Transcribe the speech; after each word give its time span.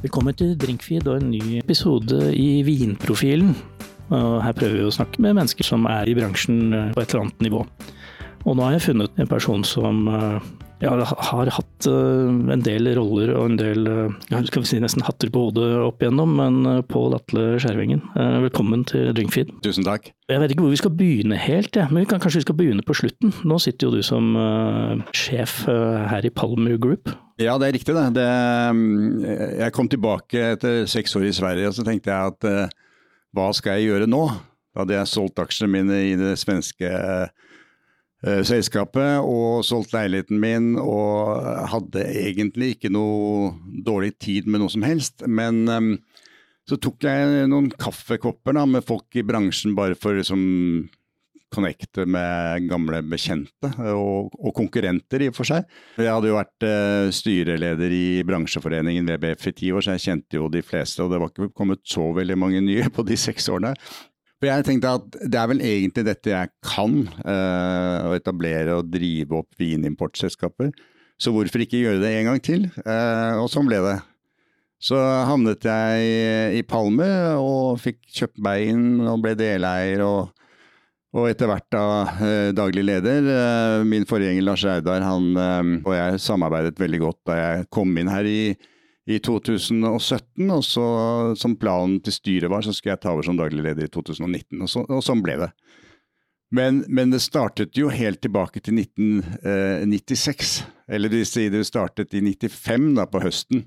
Velkommen 0.00 0.32
til 0.32 0.54
Drinkfeed 0.56 1.04
og 1.12 1.18
en 1.20 1.26
ny 1.28 1.58
episode 1.58 2.30
i 2.32 2.62
Vinprofilen. 2.64 3.50
Og 4.16 4.38
her 4.40 4.54
prøver 4.56 4.78
vi 4.78 4.86
å 4.88 4.94
snakke 4.96 5.20
med 5.20 5.36
mennesker 5.36 5.66
som 5.66 5.84
er 5.92 6.08
i 6.08 6.14
bransjen 6.16 6.72
eh, 6.72 6.86
på 6.94 7.02
et 7.02 7.12
eller 7.12 7.26
annet 7.26 7.44
nivå. 7.44 7.60
Og 8.48 8.56
nå 8.56 8.64
har 8.64 8.78
jeg 8.78 8.86
funnet 8.86 9.20
en 9.20 9.28
person 9.28 9.60
som 9.68 10.08
eh, 10.08 10.48
ja, 10.86 10.94
har 11.04 11.52
hatt 11.52 11.90
eh, 11.92 12.32
en 12.56 12.64
del 12.64 12.88
roller 12.96 13.34
og 13.36 13.50
en 13.50 13.60
del 13.60 13.84
ja, 13.92 14.40
skal 14.48 14.64
vi 14.64 14.72
si 14.72 14.80
nesten 14.80 15.04
hatter 15.04 15.28
på 15.28 15.50
hodet 15.50 15.68
opp 15.84 16.00
igjennom, 16.00 16.32
men 16.40 16.82
Pål 16.88 17.20
Atle 17.20 17.46
Skjervengen, 17.60 18.00
velkommen 18.48 18.88
til 18.88 19.12
Drinkfeed. 19.12 19.52
Tusen 19.68 19.84
takk. 19.84 20.14
Jeg 20.32 20.40
vet 20.40 20.54
ikke 20.54 20.64
hvor 20.64 20.78
vi 20.78 20.80
skal 20.80 20.96
begynne 20.96 21.44
helt, 21.44 21.76
ja. 21.76 21.90
men 21.92 22.06
vi 22.06 22.14
kan, 22.14 22.24
kanskje 22.24 22.40
vi 22.40 22.48
skal 22.48 22.62
begynne 22.62 22.88
på 22.88 22.96
slutten. 22.96 23.36
Nå 23.44 23.60
sitter 23.60 23.90
jo 23.90 24.00
du 24.00 24.06
som 24.06 24.32
sjef 25.12 25.66
her 25.68 26.24
i 26.24 26.32
Palmer 26.32 26.80
Group. 26.80 27.12
Ja, 27.40 27.54
det 27.56 27.70
er 27.70 27.76
riktig 27.78 27.94
det. 27.96 28.06
det. 28.18 28.30
Jeg 29.62 29.72
kom 29.72 29.88
tilbake 29.88 30.42
etter 30.58 30.82
seks 30.90 31.14
år 31.16 31.24
i 31.30 31.32
Sverige 31.32 31.70
og 31.70 31.76
så 31.76 31.84
tenkte 31.86 32.12
jeg 32.12 32.34
at 32.34 32.48
uh, 32.48 32.90
hva 33.36 33.46
skal 33.56 33.78
jeg 33.78 33.88
gjøre 33.88 34.08
nå? 34.10 34.26
Da 34.70 34.82
hadde 34.82 34.98
jeg 34.98 35.08
solgt 35.08 35.40
aksjene 35.40 35.72
mine 35.72 36.00
i 36.10 36.12
det 36.20 36.34
svenske 36.40 36.90
uh, 36.90 38.42
selskapet 38.44 39.24
og 39.24 39.64
solgt 39.64 39.94
leiligheten 39.96 40.36
min 40.42 40.74
og 40.82 41.40
hadde 41.72 42.04
egentlig 42.26 42.74
ikke 42.74 42.92
noe 42.92 43.54
dårlig 43.86 44.12
tid 44.20 44.44
med 44.50 44.60
noe 44.60 44.72
som 44.72 44.84
helst. 44.84 45.24
Men 45.24 45.64
um, 45.72 45.94
så 46.68 46.76
tok 46.76 47.08
jeg 47.08 47.48
noen 47.48 47.72
kaffekopper 47.72 48.58
da, 48.58 48.66
med 48.68 48.84
folk 48.84 49.16
i 49.16 49.24
bransjen 49.24 49.72
bare 49.78 49.96
for 49.96 50.20
liksom 50.20 50.42
connecte 51.52 52.06
med 52.08 52.68
gamle 52.70 53.00
bekjente 53.06 53.70
og, 53.90 54.30
og, 54.38 54.52
konkurrenter, 54.56 55.24
i 55.24 55.30
og 55.30 55.36
for 55.36 55.48
seg. 55.48 55.66
Jeg 55.98 56.10
hadde 56.10 56.30
jo 56.30 56.38
vært 56.38 56.66
uh, 56.66 57.08
styreleder 57.14 57.94
i 57.94 58.04
bransjeforeningen 58.26 59.08
WBF 59.08 59.48
i 59.50 59.54
ti 59.62 59.72
år, 59.74 59.84
så 59.84 59.96
jeg 59.96 60.06
kjente 60.06 60.38
jo 60.38 60.50
de 60.52 60.62
fleste, 60.64 61.02
og 61.02 61.12
det 61.12 61.20
var 61.22 61.32
ikke 61.32 61.50
kommet 61.56 61.82
så 61.88 62.10
veldig 62.16 62.38
mange 62.38 62.62
nye 62.64 62.86
på 62.94 63.06
de 63.06 63.18
seks 63.20 63.50
årene. 63.52 63.74
For 64.40 64.48
jeg 64.48 64.64
tenkte 64.64 64.94
at 64.96 65.18
det 65.20 65.36
er 65.36 65.48
vel 65.50 65.60
egentlig 65.60 66.06
dette 66.06 66.32
jeg 66.32 66.52
kan, 66.64 67.02
uh, 67.26 68.08
å 68.08 68.14
etablere 68.16 68.78
og 68.78 68.88
drive 68.92 69.42
opp 69.42 69.60
vinimportselskaper. 69.60 70.72
Så 71.20 71.34
hvorfor 71.34 71.60
ikke 71.60 71.82
gjøre 71.82 72.00
det 72.00 72.14
en 72.16 72.30
gang 72.30 72.40
til? 72.40 72.70
Uh, 72.86 73.42
og 73.42 73.50
sånn 73.52 73.68
ble 73.68 73.82
det. 73.84 73.98
Så 74.80 74.96
havnet 74.96 75.66
jeg 75.68 76.54
i 76.56 76.62
Palme 76.64 77.06
og 77.36 77.76
fikk 77.82 77.98
kjøpt 78.16 78.38
meg 78.40 78.70
inn 78.72 78.86
og 79.04 79.20
ble 79.26 79.34
deleier. 79.36 80.00
og 80.06 80.30
og 81.10 81.26
etter 81.26 81.48
hvert 81.50 81.66
da 81.74 81.84
eh, 82.22 82.48
daglig 82.54 82.84
leder. 82.86 83.26
Eh, 83.34 83.76
min 83.88 84.06
forgjenger 84.06 84.44
Lars 84.46 84.62
Reidar 84.66 85.02
han 85.02 85.30
eh, 85.34 85.70
og 85.82 85.94
jeg 85.96 86.20
samarbeidet 86.22 86.78
veldig 86.78 87.00
godt 87.02 87.20
da 87.26 87.38
jeg 87.38 87.66
kom 87.74 87.96
inn 87.98 88.10
her 88.10 88.28
i, 88.28 88.54
i 89.10 89.18
2017. 89.18 90.46
Og 90.54 90.62
så 90.66 90.86
som 91.40 91.58
planen 91.58 91.98
til 92.04 92.14
styret 92.14 92.52
var, 92.52 92.62
så 92.62 92.74
skulle 92.76 92.94
jeg 92.94 93.02
ta 93.02 93.14
over 93.14 93.26
som 93.26 93.40
daglig 93.40 93.64
leder 93.66 93.88
i 93.88 93.90
2019. 93.90 94.62
Og, 94.62 94.70
så, 94.70 94.84
sånn 95.02 95.24
ble 95.26 95.40
det. 95.42 95.50
Men, 96.54 96.84
men, 96.90 97.12
det 97.14 97.22
startet 97.22 97.78
jo 97.78 97.90
helt 97.94 98.22
tilbake 98.22 98.62
til 98.62 98.78
1996. 98.82 100.56
Eller 100.90 101.10
det 101.10 101.66
startet 101.66 102.14
i 102.18 102.22
95 102.22 102.88
da 102.98 103.06
på 103.10 103.22
høsten. 103.22 103.66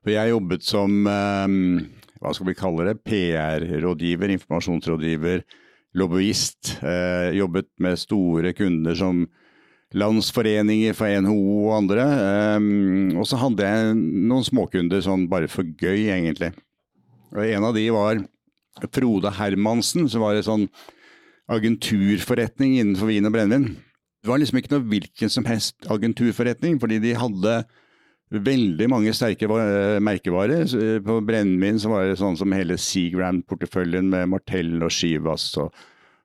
For 0.00 0.12
jeg 0.12 0.32
jobbet 0.32 0.64
som 0.64 1.04
hva 1.06 2.32
skal 2.32 2.48
vi 2.48 2.56
kalle 2.56 2.86
det, 2.88 2.96
PR-rådgiver, 3.04 4.32
informasjonsrådgiver 4.36 5.44
lobbyist. 5.98 6.78
Eh, 6.82 7.36
jobbet 7.38 7.68
med 7.82 8.00
store 8.00 8.52
kunder 8.56 8.96
som 8.98 9.26
landsforeninger 9.92 10.96
for 10.96 11.12
NHO 11.24 11.68
og 11.68 11.76
andre. 11.82 12.06
Eh, 12.06 12.68
og 13.18 13.28
så 13.28 13.40
hadde 13.40 13.68
jeg 13.68 13.94
noen 14.00 14.46
småkunder 14.46 15.04
sånn 15.04 15.28
bare 15.30 15.50
for 15.52 15.66
gøy, 15.66 16.08
egentlig. 16.14 16.52
Og 17.32 17.44
en 17.46 17.68
av 17.68 17.76
de 17.76 17.86
var 17.92 18.22
Frode 18.92 19.32
Hermansen, 19.36 20.08
som 20.08 20.24
var 20.24 20.38
en 20.38 20.46
sånn 20.46 20.66
agenturforretning 21.52 22.78
innenfor 22.78 23.10
vin 23.10 23.28
og 23.28 23.34
brennevin. 23.34 23.72
Det 24.22 24.30
var 24.30 24.38
liksom 24.38 24.60
ikke 24.60 24.76
noe 24.76 24.86
hvilken 24.86 25.32
som 25.32 25.46
helst 25.48 25.88
agenturforretning, 25.90 26.78
fordi 26.80 27.00
de 27.02 27.16
hadde 27.18 27.56
veldig 28.32 28.88
mange 28.88 29.12
sterke 29.16 29.48
merkevarer. 30.00 30.64
På 31.04 31.18
brennevin 31.24 31.80
var 31.90 32.08
det 32.08 32.18
sånn 32.20 32.38
som 32.40 32.52
hele 32.56 32.78
Seagram-porteføljen 32.80 34.08
med 34.12 34.30
Martell 34.32 34.78
og 34.80 34.92
Skivas. 34.94 35.50
Og, 35.60 35.72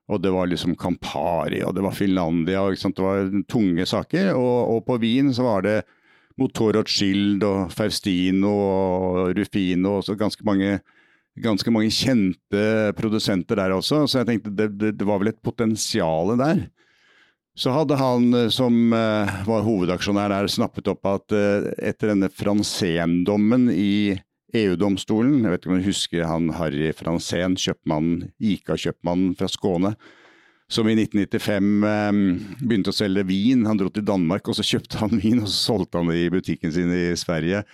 og, 0.08 0.20
det 0.24 0.32
var 0.32 0.48
liksom 0.48 0.76
Campari, 0.80 1.60
og 1.66 1.74
det 1.76 1.84
var 1.84 1.96
Finlandia. 1.96 2.64
Det 2.72 3.04
var 3.04 3.28
tunge 3.50 3.86
saker. 3.88 4.32
Og, 4.36 4.76
og, 4.76 4.84
på 4.88 4.98
vin 5.02 5.32
så 5.36 5.46
var 5.46 5.66
det 5.66 5.76
Motor 6.38 6.80
Schild 6.86 7.44
og 7.44 7.74
Faustino 7.74 8.54
og 8.54 9.36
Rufino. 9.36 9.98
og 9.98 10.18
ganske 10.18 10.46
mange, 10.46 10.78
ganske 11.44 11.70
mange 11.74 11.92
kjente 11.92 12.94
produsenter 12.96 13.60
der 13.60 13.76
også. 13.76 14.06
Så 14.06 14.22
jeg 14.22 14.32
tenkte 14.32 14.54
det, 14.54 14.72
det, 14.78 14.96
det 15.00 15.08
var 15.08 15.20
vel 15.20 15.34
et 15.34 15.42
potensial 15.44 16.38
der. 16.40 16.68
Så 17.58 17.72
hadde 17.74 17.98
han 17.98 18.30
eh, 18.34 18.48
som 18.54 18.92
uh, 18.94 19.30
var 19.48 19.64
hovedaksjonær 19.66 20.30
der, 20.30 20.46
snappet 20.50 20.86
opp 20.92 21.08
at 21.10 21.34
uh, 21.34 21.66
etter 21.82 22.12
denne 22.12 22.30
Franzén-dommen 22.30 23.66
i 23.72 24.14
EU-domstolen 24.56 25.42
Jeg 25.42 25.52
vet 25.52 25.64
ikke 25.64 25.72
om 25.74 25.80
du 25.80 25.88
husker 25.88 26.28
han 26.28 26.52
Harry 26.56 26.92
Franzén, 26.96 27.58
kjøpmannen, 27.58 28.30
ICA-kjøpmannen 28.38 29.34
fra 29.36 29.50
Skåne, 29.50 29.92
som 30.70 30.88
i 30.88 30.94
1995 31.00 31.66
um, 31.82 32.22
begynte 32.62 32.94
å 32.94 32.96
selge 32.96 33.26
vin. 33.28 33.66
Han 33.68 33.80
dro 33.80 33.90
til 33.92 34.06
Danmark, 34.06 34.48
og 34.48 34.56
så 34.56 34.64
kjøpte 34.64 35.02
han 35.02 35.18
vin, 35.18 35.42
og 35.42 35.50
så 35.50 35.74
solgte 35.74 36.00
han 36.00 36.12
det 36.12 36.22
i 36.22 36.32
butikken 36.32 36.72
sin 36.72 36.94
i 36.94 37.10
Sverige. 37.18 37.64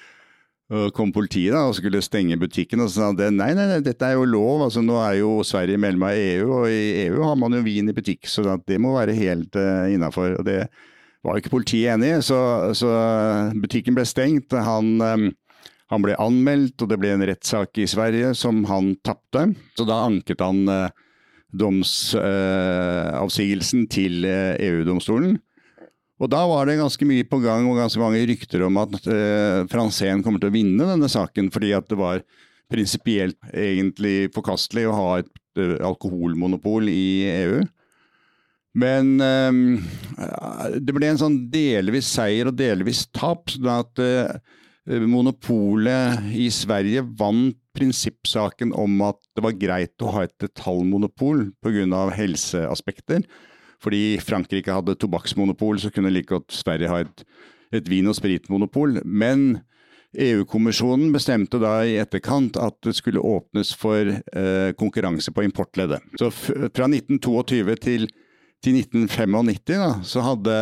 Kom 0.96 1.10
politiet 1.12 1.52
da, 1.52 1.66
og 1.68 1.74
skulle 1.76 2.00
stenge 2.00 2.38
butikken, 2.40 2.80
og 2.80 2.88
så 2.88 2.96
sa 2.96 3.10
han 3.10 3.36
nei, 3.36 3.50
nei, 3.52 3.66
nei, 3.68 3.84
dette 3.84 4.00
er 4.08 4.16
jo 4.16 4.24
lov. 4.24 4.62
altså 4.64 4.80
Nå 4.80 4.96
er 4.96 5.18
jo 5.18 5.44
Sverige 5.44 5.76
medlem 5.76 6.06
av 6.08 6.16
EU, 6.16 6.46
og 6.56 6.64
i 6.72 7.04
EU 7.04 7.20
har 7.20 7.36
man 7.36 7.52
jo 7.52 7.60
vin 7.66 7.90
i 7.92 7.96
butikk, 7.96 8.24
så 8.30 8.56
det 8.64 8.78
må 8.80 8.94
være 8.96 9.12
helt 9.18 9.56
uh, 9.60 9.92
innafor. 9.92 10.40
Det 10.46 10.68
var 11.24 11.36
ikke 11.36 11.50
politiet 11.52 11.92
enig 11.92 12.08
i, 12.14 12.22
så, 12.24 12.72
så, 12.76 12.88
butikken 13.60 13.94
ble 13.96 14.04
stengt. 14.08 14.52
Han, 14.56 15.00
um, 15.04 15.32
han, 15.92 16.02
ble 16.04 16.14
anmeldt, 16.16 16.80
og 16.80 16.88
det 16.88 16.98
ble 17.02 17.10
en 17.12 17.26
rettssak 17.28 17.78
i 17.84 17.86
Sverige 17.90 18.32
som 18.32 18.64
han 18.70 18.96
tapte. 19.04 19.52
Så 19.76 19.84
da 19.88 20.04
anket 20.08 20.40
han 20.40 20.64
uh, 20.64 20.88
domsavsigelsen 21.52 23.80
uh, 23.84 23.88
til 23.92 24.24
EU-domstolen. 24.24 25.36
Og 26.22 26.30
da 26.30 26.44
var 26.46 26.68
det 26.68 26.78
ganske 26.78 27.06
mye 27.08 27.26
på 27.26 27.40
gang 27.42 27.66
og 27.66 27.80
ganske 27.80 28.00
mange 28.00 28.22
rykter 28.30 28.62
om 28.66 28.76
at 28.82 28.98
eh, 29.10 29.64
Franzén 29.70 30.22
kommer 30.22 30.42
til 30.42 30.52
å 30.52 30.54
vinne 30.54 30.86
denne 30.86 31.10
saken, 31.10 31.50
fordi 31.54 31.72
at 31.74 31.88
det 31.90 31.98
var 31.98 32.22
prinsipielt 32.70 33.38
egentlig 33.50 34.30
forkastelig 34.34 34.86
å 34.88 34.98
ha 34.98 35.08
et 35.22 35.32
eh, 35.60 35.78
alkoholmonopol 35.84 36.90
i 36.92 37.06
EU. 37.32 37.64
Men 38.78 39.14
eh, 39.22 40.78
det 40.78 40.94
ble 40.94 41.10
en 41.12 41.20
sånn 41.20 41.40
delvis 41.50 42.10
seier 42.14 42.50
og 42.50 42.58
delvis 42.58 43.04
tap. 43.14 43.50
sånn 43.50 43.70
at 43.74 44.02
eh, 44.02 44.38
monopolet 45.10 46.30
i 46.36 46.46
Sverige 46.52 47.04
vant 47.18 47.58
prinsippsaken 47.74 48.70
om 48.78 49.00
at 49.02 49.18
det 49.34 49.42
var 49.42 49.56
greit 49.58 50.02
å 50.04 50.12
ha 50.14 50.24
et 50.26 50.34
detaljmonopol 50.42 51.48
pga. 51.64 52.04
helseaspekter. 52.14 53.24
Fordi 53.82 54.18
Frankrike 54.22 54.72
hadde 54.72 54.96
tobakksmonopol, 55.00 55.80
så 55.80 55.90
kunne 55.94 56.12
like 56.12 56.32
godt 56.32 56.54
Sverige 56.54 56.90
ha 56.90 57.02
et, 57.04 57.24
et 57.74 57.88
vin- 57.90 58.08
og 58.10 58.16
spritmonopol. 58.18 59.00
Men 59.04 59.62
EU-kommisjonen 60.14 61.10
bestemte 61.14 61.58
da 61.62 61.80
i 61.82 61.96
etterkant 61.98 62.58
at 62.60 62.76
det 62.86 62.94
skulle 62.98 63.22
åpnes 63.22 63.72
for 63.78 64.10
eh, 64.14 64.70
konkurranse 64.78 65.34
på 65.34 65.42
importleddet. 65.46 66.04
Så 66.20 66.30
fra 66.30 66.86
1922 66.86 67.74
til, 67.82 68.06
til 68.62 68.78
1995 68.78 69.64
da, 69.72 69.94
så 70.06 70.22
hadde 70.22 70.60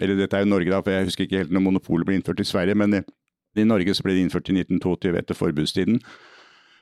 Eller 0.00 0.14
dette 0.14 0.36
er 0.38 0.44
jo 0.44 0.52
Norge, 0.52 0.70
da, 0.70 0.78
for 0.86 0.94
jeg 0.94 1.08
husker 1.08 1.26
ikke 1.26 1.40
helt 1.42 1.52
når 1.52 1.64
monopolet 1.64 2.06
ble 2.06 2.14
innført 2.14 2.40
i 2.40 2.46
Sverige. 2.46 2.76
Men 2.78 3.00
i, 3.58 3.64
Norge 3.66 3.94
så 3.94 4.04
ble 4.06 4.14
det 4.14 4.22
innført 4.22 4.46
i 4.46 4.54
1922 4.54 5.16
etter 5.18 5.34
forbudstiden 5.34 5.98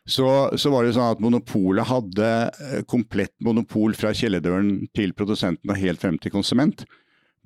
så, 0.09 0.29
så, 0.57 0.71
var 0.73 0.87
det 0.87 0.95
sånn 0.97 1.13
at 1.13 1.21
monopolet 1.21 1.89
hadde 1.89 2.29
eh, 2.49 2.81
komplett 2.89 3.35
monopol 3.45 3.93
fra 3.99 4.15
kjelledøren 4.17 4.89
til 4.97 5.13
produsenten 5.17 5.69
og 5.69 5.81
helt 5.81 6.01
frem 6.01 6.17
til 6.23 6.33
konsument. 6.33 6.87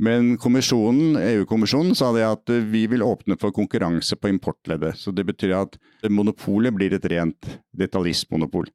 Men 0.03 0.37
EU-kommisjonen 0.39 1.97
sa 1.99 2.13
det 2.15 2.23
at 2.27 2.53
eh, 2.55 2.63
vi 2.63 2.87
vil 2.91 3.03
åpne 3.03 3.37
for 3.41 3.55
konkurranse 3.55 4.17
på 4.17 4.31
importleddet. 4.31 4.95
Så 4.99 5.11
det 5.11 5.27
betyr 5.29 5.57
at 5.59 5.77
monopolet 6.09 6.75
blir 6.75 6.95
et 6.95 7.11
rent 7.11 7.59
detaljistmonopol. 7.75 8.71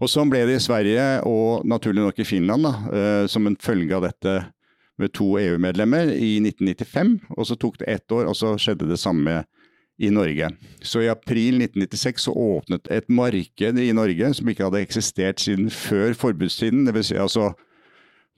Og 0.00 0.08
sånn 0.08 0.32
ble 0.32 0.46
det 0.48 0.56
i 0.56 0.64
Sverige 0.64 1.06
og 1.28 1.66
naturlig 1.68 2.06
nok 2.06 2.22
i 2.22 2.28
Finland, 2.28 2.64
da, 2.64 2.74
eh, 2.88 3.24
som 3.28 3.46
en 3.46 3.60
følge 3.60 3.96
av 3.96 4.08
dette 4.08 4.38
med 5.00 5.12
to 5.16 5.34
EU-medlemmer 5.40 6.08
i 6.12 6.38
1995. 6.40 7.18
Og 7.36 7.48
så 7.48 7.56
tok 7.60 7.80
det 7.80 7.92
ett 7.92 8.12
år, 8.12 8.28
og 8.32 8.36
så 8.36 8.56
skjedde 8.60 8.88
det 8.88 9.00
samme 9.00 9.42
i 10.00 10.08
Norge. 10.12 10.48
Så 10.82 11.02
i 11.04 11.10
april 11.12 11.60
1996 11.60 12.24
så 12.24 12.32
åpnet 12.32 12.88
et 12.92 13.08
marked 13.12 13.80
i 13.80 13.90
Norge 13.96 14.30
som 14.36 14.48
ikke 14.48 14.68
hadde 14.68 14.80
eksistert 14.80 15.42
siden 15.42 15.68
før 15.72 16.14
forbudstiden. 16.16 16.86
Det 16.88 16.96
vil 16.96 17.10
si 17.10 17.18
altså 17.20 17.52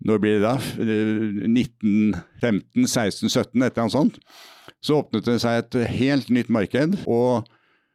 Når 0.03 0.19
blir 0.19 0.41
det 0.41 0.43
da? 0.43 0.57
1915, 0.83 2.89
16, 2.91 3.31
17, 3.31 3.63
et 3.63 3.71
eller 3.71 3.85
annet 3.85 3.95
sånt. 3.95 4.17
Så 4.83 4.97
åpnet 4.99 5.29
det 5.29 5.37
seg 5.45 5.61
et 5.61 5.77
helt 5.95 6.33
nytt 6.35 6.51
marked. 6.51 6.97
og 7.07 7.47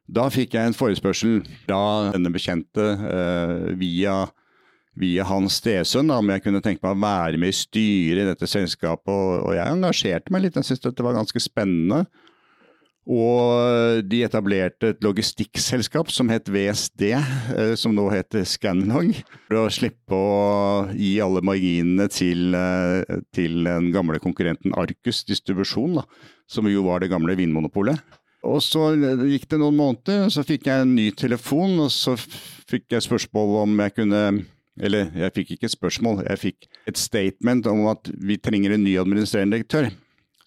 Da 0.07 0.29
fikk 0.31 0.55
jeg 0.55 0.69
en 0.69 0.77
forespørsel 0.77 1.41
fra 1.65 2.13
denne 2.13 2.31
bekjente 2.31 2.85
eh, 2.95 3.75
via, 3.75 4.21
via 4.95 5.27
hans 5.27 5.59
stesønn 5.59 6.07
om 6.15 6.31
jeg 6.31 6.45
kunne 6.45 6.63
tenke 6.63 6.79
meg 6.87 6.95
å 6.95 7.03
være 7.03 7.43
med 7.43 7.51
i 7.51 7.59
styret 7.59 8.23
i 8.23 8.29
dette 8.31 8.47
selskapet. 8.47 9.11
Og, 9.11 9.43
og 9.49 9.59
jeg 9.59 9.67
engasjerte 9.67 10.31
meg 10.31 10.45
litt, 10.45 10.55
jeg 10.55 10.69
syntes 10.69 10.87
dette 10.87 11.03
var 11.03 11.19
ganske 11.19 11.43
spennende. 11.43 12.05
Og 13.07 14.03
de 14.03 14.19
etablerte 14.25 14.89
et 14.91 15.05
logistikkselskap 15.05 16.09
som 16.11 16.27
het 16.27 16.49
VSD, 16.51 17.13
eh, 17.15 17.73
som 17.79 17.93
nå 17.95 18.09
heter 18.11 18.43
Scanlog. 18.43 19.13
For 19.47 19.61
å 19.61 19.71
slippe 19.71 20.11
å 20.11 20.91
gi 20.91 21.13
alle 21.23 21.39
marginene 21.39 22.09
til, 22.11 22.53
eh, 22.53 23.21
til 23.31 23.63
den 23.63 23.93
gamle 23.93 24.19
konkurrenten 24.19 24.75
Arcus 24.75 25.23
distribusjon, 25.23 25.95
da, 25.95 26.03
som 26.47 26.65
jo 26.67 26.83
var 26.83 26.99
det 26.99 27.09
gamle 27.09 27.35
Vinmonopolet. 27.35 27.97
Og 28.43 28.59
så 28.61 28.91
gikk 28.95 29.47
det 29.47 29.59
noen 29.59 29.75
måneder, 29.75 30.27
så 30.29 30.43
fikk 30.43 30.67
jeg 30.67 30.81
en 30.81 30.95
ny 30.95 31.09
telefon, 31.11 31.79
og 31.79 31.89
så 31.89 32.15
fikk 32.67 32.89
jeg 32.89 33.07
spørsmål 33.07 33.63
om 33.63 33.77
jeg 33.77 33.95
kunne 33.95 34.45
Eller 34.79 35.09
jeg 35.09 35.33
fikk 35.33 35.51
ikke 35.55 35.69
spørsmål, 35.73 36.19
jeg 36.29 36.37
fikk 36.37 36.67
et 36.85 36.95
statement 36.95 37.65
om 37.65 37.87
at 37.87 38.11
vi 38.13 38.37
trenger 38.37 38.75
en 38.75 38.83
ny 38.83 38.93
administrerende 39.01 39.57
direktør. 39.57 39.89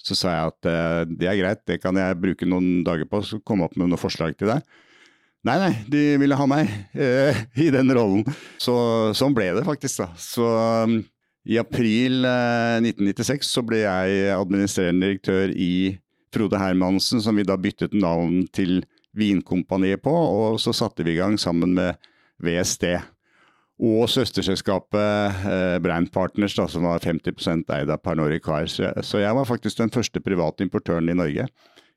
Så 0.00 0.16
sa 0.16 0.32
jeg 0.32 0.52
at 0.52 0.68
eh, 0.70 1.00
det 1.20 1.28
er 1.28 1.40
greit, 1.40 1.64
det 1.68 1.80
kan 1.82 1.96
jeg 1.98 2.18
bruke 2.20 2.48
noen 2.48 2.80
dager 2.86 3.08
på, 3.08 3.20
så 3.26 3.40
komme 3.44 3.66
opp 3.66 3.76
med 3.76 3.90
noen 3.90 4.00
forslag 4.00 4.36
til 4.38 4.52
deg. 4.52 4.64
Nei, 5.48 5.56
nei, 5.56 5.72
de 5.88 6.02
ville 6.20 6.36
ha 6.36 6.46
meg 6.48 6.68
eh, 6.92 7.38
i 7.64 7.70
den 7.72 7.92
rollen. 7.96 8.24
Så 8.60 8.74
sånn 9.16 9.36
ble 9.36 9.50
det 9.56 9.64
faktisk, 9.68 10.02
da. 10.02 10.08
Så 10.20 10.46
um, 10.84 11.00
i 11.48 11.56
april 11.60 12.24
uh, 12.24 12.80
eh, 12.80 12.90
1996 12.90 13.52
så 13.56 13.64
ble 13.64 13.82
jeg 13.84 14.32
administrerende 14.36 15.08
direktør 15.08 15.52
i 15.56 15.72
Frode 16.30 16.60
Hermansen, 16.60 17.22
som 17.24 17.36
vi 17.36 17.46
da 17.48 17.56
byttet 17.58 17.96
navn 17.96 18.44
til 18.54 18.84
Vinkompaniet 19.18 20.02
på, 20.04 20.12
og 20.12 20.60
så 20.62 20.72
satte 20.76 21.02
vi 21.02 21.16
i 21.16 21.18
gang 21.18 21.34
sammen 21.40 21.72
med 21.74 21.98
VSD 22.40 23.00
og 23.80 24.10
søsterselskapet 24.12 25.44
eh, 25.48 25.76
Brand 25.80 26.10
Partners, 26.12 26.54
da, 26.58 26.66
som 26.68 26.84
var 26.84 27.00
50% 27.00 27.70
eid 27.76 27.92
av 27.92 28.02
Pernori 28.04 28.40
Cars. 28.44 28.76
Så, 28.76 29.22
jeg 29.22 29.36
var 29.36 29.48
faktisk 29.48 29.80
den 29.80 29.92
første 29.94 30.20
private 30.20 30.66
importøren 30.66 31.08
i 31.08 31.16
Norge 31.16 31.46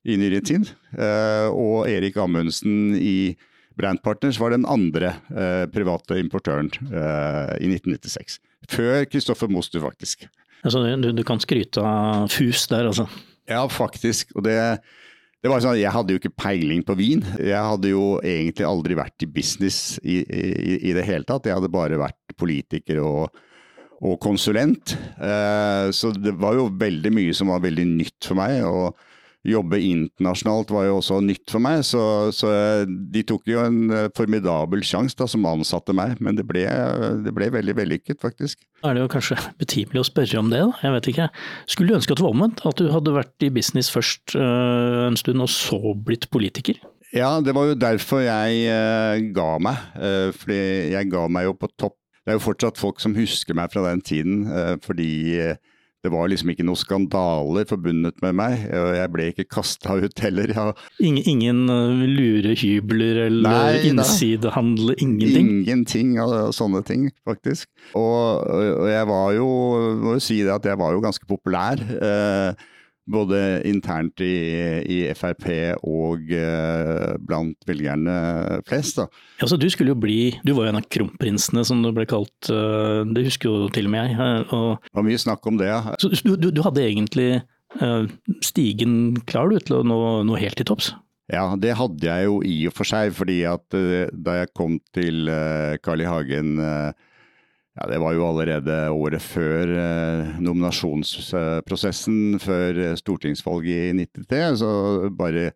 i 0.03 0.15
nyere 0.19 0.39
tid. 0.43 0.71
Eh, 0.95 1.49
og 1.51 1.89
Erik 1.91 2.17
Amundsen 2.19 2.95
i 2.95 3.35
Brand 3.79 4.03
Partners 4.05 4.39
var 4.39 4.53
den 4.53 4.67
andre 4.69 5.15
eh, 5.33 5.65
private 5.73 6.19
importøren 6.21 6.71
eh, 6.71 7.53
i 7.59 7.69
1996. 7.71 8.39
Før 8.71 9.03
Kristoffer 9.09 9.51
Mostu, 9.51 9.79
faktisk. 9.83 10.27
Altså, 10.63 10.85
du, 10.95 11.09
du, 11.11 11.23
kan 11.27 11.41
skryte 11.43 11.83
av 11.83 12.29
FUS 12.31 12.67
der, 12.71 12.87
altså? 12.91 13.09
Ja, 13.49 13.65
faktisk. 13.67 14.31
Og 14.37 14.45
det 14.47 14.55
det 15.43 15.51
var 15.51 15.59
sånn, 15.59 15.75
Jeg 15.75 15.91
hadde 15.91 16.15
jo 16.15 16.21
ikke 16.21 16.37
peiling 16.39 16.85
på 16.87 16.95
vin. 16.95 17.23
Jeg 17.35 17.59
hadde 17.59 17.89
jo 17.91 18.17
egentlig 18.23 18.63
aldri 18.63 18.95
vært 18.95 19.25
i 19.25 19.27
business 19.27 19.97
i, 19.99 20.21
i, 20.23 20.77
i 20.87 20.93
det 20.95 21.03
hele 21.03 21.27
tatt. 21.27 21.49
Jeg 21.49 21.59
hadde 21.59 21.71
bare 21.73 21.99
vært 21.99 22.35
politiker 22.39 23.01
og, 23.03 23.41
og 23.99 24.15
konsulent. 24.23 24.95
Eh, 25.19 25.89
så 25.91 26.13
det 26.15 26.37
var 26.39 26.55
jo 26.55 26.69
veldig 26.79 27.11
mye 27.11 27.35
som 27.35 27.51
var 27.51 27.59
veldig 27.65 27.89
nytt 27.91 28.29
for 28.31 28.39
meg. 28.39 28.63
og 28.63 28.95
jobbe 29.43 29.79
internasjonalt 29.83 30.71
var 30.71 30.85
jo 30.87 30.97
også 31.01 31.19
nytt 31.23 31.51
for 31.51 31.63
meg, 31.63 31.81
så, 31.83 32.31
så 32.35 32.49
de 32.87 33.23
tok 33.27 33.49
jo 33.49 33.59
en 33.63 33.91
eh, 33.91 34.09
formidabel 34.15 34.85
sjanse 34.87 35.17
da, 35.19 35.27
som 35.29 35.47
ansatte 35.49 35.95
meg. 35.95 36.15
Men 36.23 36.37
det 36.39 36.45
ble, 36.47 36.63
det 37.25 37.33
ble 37.35 37.49
veldig 37.51 37.75
vellykket, 37.81 38.21
faktisk. 38.23 38.61
Da 38.79 38.91
er 38.91 38.97
det 38.97 39.03
jo 39.03 39.11
kanskje 39.11 39.39
betimelig 39.61 40.03
å 40.03 40.07
spørre 40.07 40.39
om 40.39 40.51
det, 40.53 40.61
da. 40.63 40.79
Jeg 40.85 40.95
vet 40.95 41.11
ikke. 41.11 41.27
Skulle 41.67 41.91
du 41.91 41.99
ønske 41.99 42.15
at 42.15 42.21
det 42.21 42.27
var 42.27 42.37
omvendt? 42.37 42.63
At 42.69 42.79
du 42.79 42.87
hadde 42.93 43.17
vært 43.17 43.47
i 43.47 43.51
business 43.53 43.91
først 43.93 44.37
øh, 44.39 45.03
en 45.09 45.19
stund, 45.19 45.43
og 45.43 45.51
så 45.51 45.95
blitt 46.07 46.29
politiker? 46.33 46.79
Ja, 47.13 47.35
det 47.43 47.53
var 47.53 47.67
jo 47.69 47.75
derfor 47.77 48.23
jeg 48.23 48.63
øh, 48.71 49.27
ga 49.35 49.49
meg. 49.61 49.83
Øh, 49.99 50.31
fordi 50.39 50.61
jeg 50.95 51.11
ga 51.11 51.27
meg 51.27 51.49
jo 51.49 51.57
på 51.59 51.71
topp. 51.75 51.99
Det 52.23 52.31
er 52.31 52.39
jo 52.39 52.45
fortsatt 52.45 52.79
folk 52.79 53.03
som 53.03 53.17
husker 53.17 53.57
meg 53.59 53.73
fra 53.73 53.81
den 53.89 53.99
tiden, 53.99 54.45
fordi 54.79 55.09
det 56.03 56.11
var 56.11 56.27
liksom 56.27 56.51
ikke 56.51 56.65
noen 56.67 56.79
skandaler 56.79 57.67
forbundet 57.69 58.17
med 58.23 58.35
meg, 58.35 58.65
og 58.75 58.89
jeg 58.97 59.11
ble 59.13 59.27
ikke 59.31 59.47
kasta 59.55 59.95
ut 60.03 60.23
heller. 60.23 60.51
Ja. 60.51 60.65
Ingen, 60.99 61.23
ingen 61.31 61.61
lure 61.69 62.43
lurehybler 62.43 63.21
eller 63.27 63.79
innsidehandel, 63.87 64.93
ingenting? 64.97 65.49
Ingenting 65.63 66.17
av 66.21 66.51
sånne 66.55 66.83
ting, 66.87 67.07
faktisk. 67.27 67.69
Og, 67.95 68.43
og 68.43 68.89
jeg 68.91 69.07
var 69.09 69.31
jo, 69.37 69.47
må 70.03 70.17
jo 70.17 70.23
si 70.23 70.41
det 70.43 70.53
at 70.53 70.67
jeg 70.67 70.79
var 70.81 70.95
jo 70.95 71.03
ganske 71.03 71.27
populær. 71.29 71.79
Eh, 71.79 72.69
både 73.09 73.37
internt 73.67 74.21
i, 74.23 74.33
i 74.87 74.97
Frp 75.17 75.47
og 75.83 76.31
eh, 76.31 77.13
blant 77.23 77.67
velgerne 77.67 78.15
flest. 78.67 79.01
Da. 79.01 79.07
Ja, 79.41 79.49
så 79.49 79.59
Du 79.59 79.67
skulle 79.71 79.93
jo 79.93 79.99
bli, 79.99 80.33
du 80.43 80.53
var 80.53 80.67
jo 80.67 80.73
en 80.73 80.81
av 80.81 80.87
kronprinsene 80.91 81.65
som 81.67 81.83
det 81.83 81.93
ble 81.97 82.07
kalt, 82.09 82.35
uh, 82.51 83.03
det 83.15 83.25
husker 83.27 83.49
jo 83.49 83.71
til 83.73 83.89
og 83.89 83.95
med 83.95 84.07
jeg. 84.07 84.17
Uh, 84.19 84.53
og, 84.55 84.87
det 84.87 84.99
var 84.99 85.07
mye 85.09 85.23
snakk 85.25 85.49
om 85.49 85.59
det, 85.59 85.69
ja. 85.71 85.95
Så 85.99 86.11
du, 86.23 86.35
du, 86.39 86.49
du 86.53 86.63
hadde 86.65 86.85
egentlig 86.85 87.31
stigen 88.45 89.15
klar 89.25 89.49
du, 89.49 89.57
til 89.57 89.79
å 89.79 89.85
nå, 89.87 89.95
nå, 90.29 90.35
helt 90.37 90.59
til 90.59 90.67
topps? 90.69 90.91
Ja, 91.33 91.47
det 91.57 91.71
hadde 91.79 92.05
jeg 92.05 92.27
jo 92.27 92.35
i 92.45 92.57
og 92.69 92.75
for 92.77 92.85
seg, 92.85 93.15
fordi 93.17 93.39
at 93.49 93.65
da 93.73 94.35
jeg 94.37 94.51
kom 94.53 94.75
til 94.93 95.25
Carl 95.81 96.03
I. 96.03 96.05
Hagen 96.05 96.51
ja, 97.73 97.87
Det 97.89 97.99
var 97.99 98.13
jo 98.13 98.25
allerede 98.27 98.75
året 98.93 99.21
før 99.21 99.71
eh, 99.73 100.33
nominasjonsprosessen, 100.43 102.39
før 102.41 102.81
eh, 102.89 102.97
stortingsvalget 102.99 103.93
i 103.93 104.07
93. 104.29 104.59
Så 104.61 104.73
bare 105.17 105.51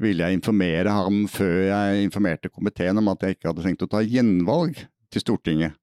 ville 0.00 0.24
jeg 0.24 0.38
informere 0.38 0.94
ham 0.94 1.26
før 1.30 1.58
jeg 1.66 2.06
informerte 2.06 2.48
komiteen 2.52 3.00
om 3.00 3.10
at 3.12 3.22
jeg 3.24 3.36
ikke 3.36 3.50
hadde 3.50 3.66
tenkt 3.66 3.84
å 3.84 3.90
ta 3.90 4.00
gjenvalg 4.04 4.78
til 5.12 5.24
Stortinget. 5.24 5.76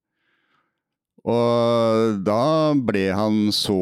Og 1.26 2.18
da 2.26 2.74
ble 2.78 3.08
han 3.14 3.48
så 3.54 3.78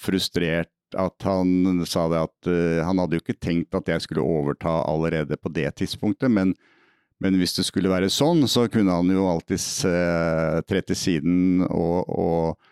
frustrert 0.00 0.72
at 0.98 1.22
han 1.22 1.84
sa 1.86 2.08
det 2.10 2.22
at 2.24 2.48
uh, 2.50 2.80
han 2.82 2.98
hadde 2.98 3.18
jo 3.18 3.22
ikke 3.22 3.38
tenkt 3.38 3.76
at 3.78 3.88
jeg 3.92 4.02
skulle 4.02 4.24
overta 4.24 4.80
allerede 4.88 5.36
på 5.38 5.52
det 5.54 5.68
tidspunktet, 5.78 6.32
men 6.32 6.54
men 7.20 7.36
hvis 7.36 7.54
det 7.58 7.66
skulle 7.68 7.92
være 7.92 8.08
sånn, 8.12 8.46
så 8.48 8.64
kunne 8.72 8.96
han 8.96 9.12
jo 9.12 9.28
alltids 9.28 9.84
eh, 9.88 10.60
tre 10.64 10.80
til 10.88 10.96
siden 10.96 11.64
og, 11.66 12.08
og, 12.08 12.70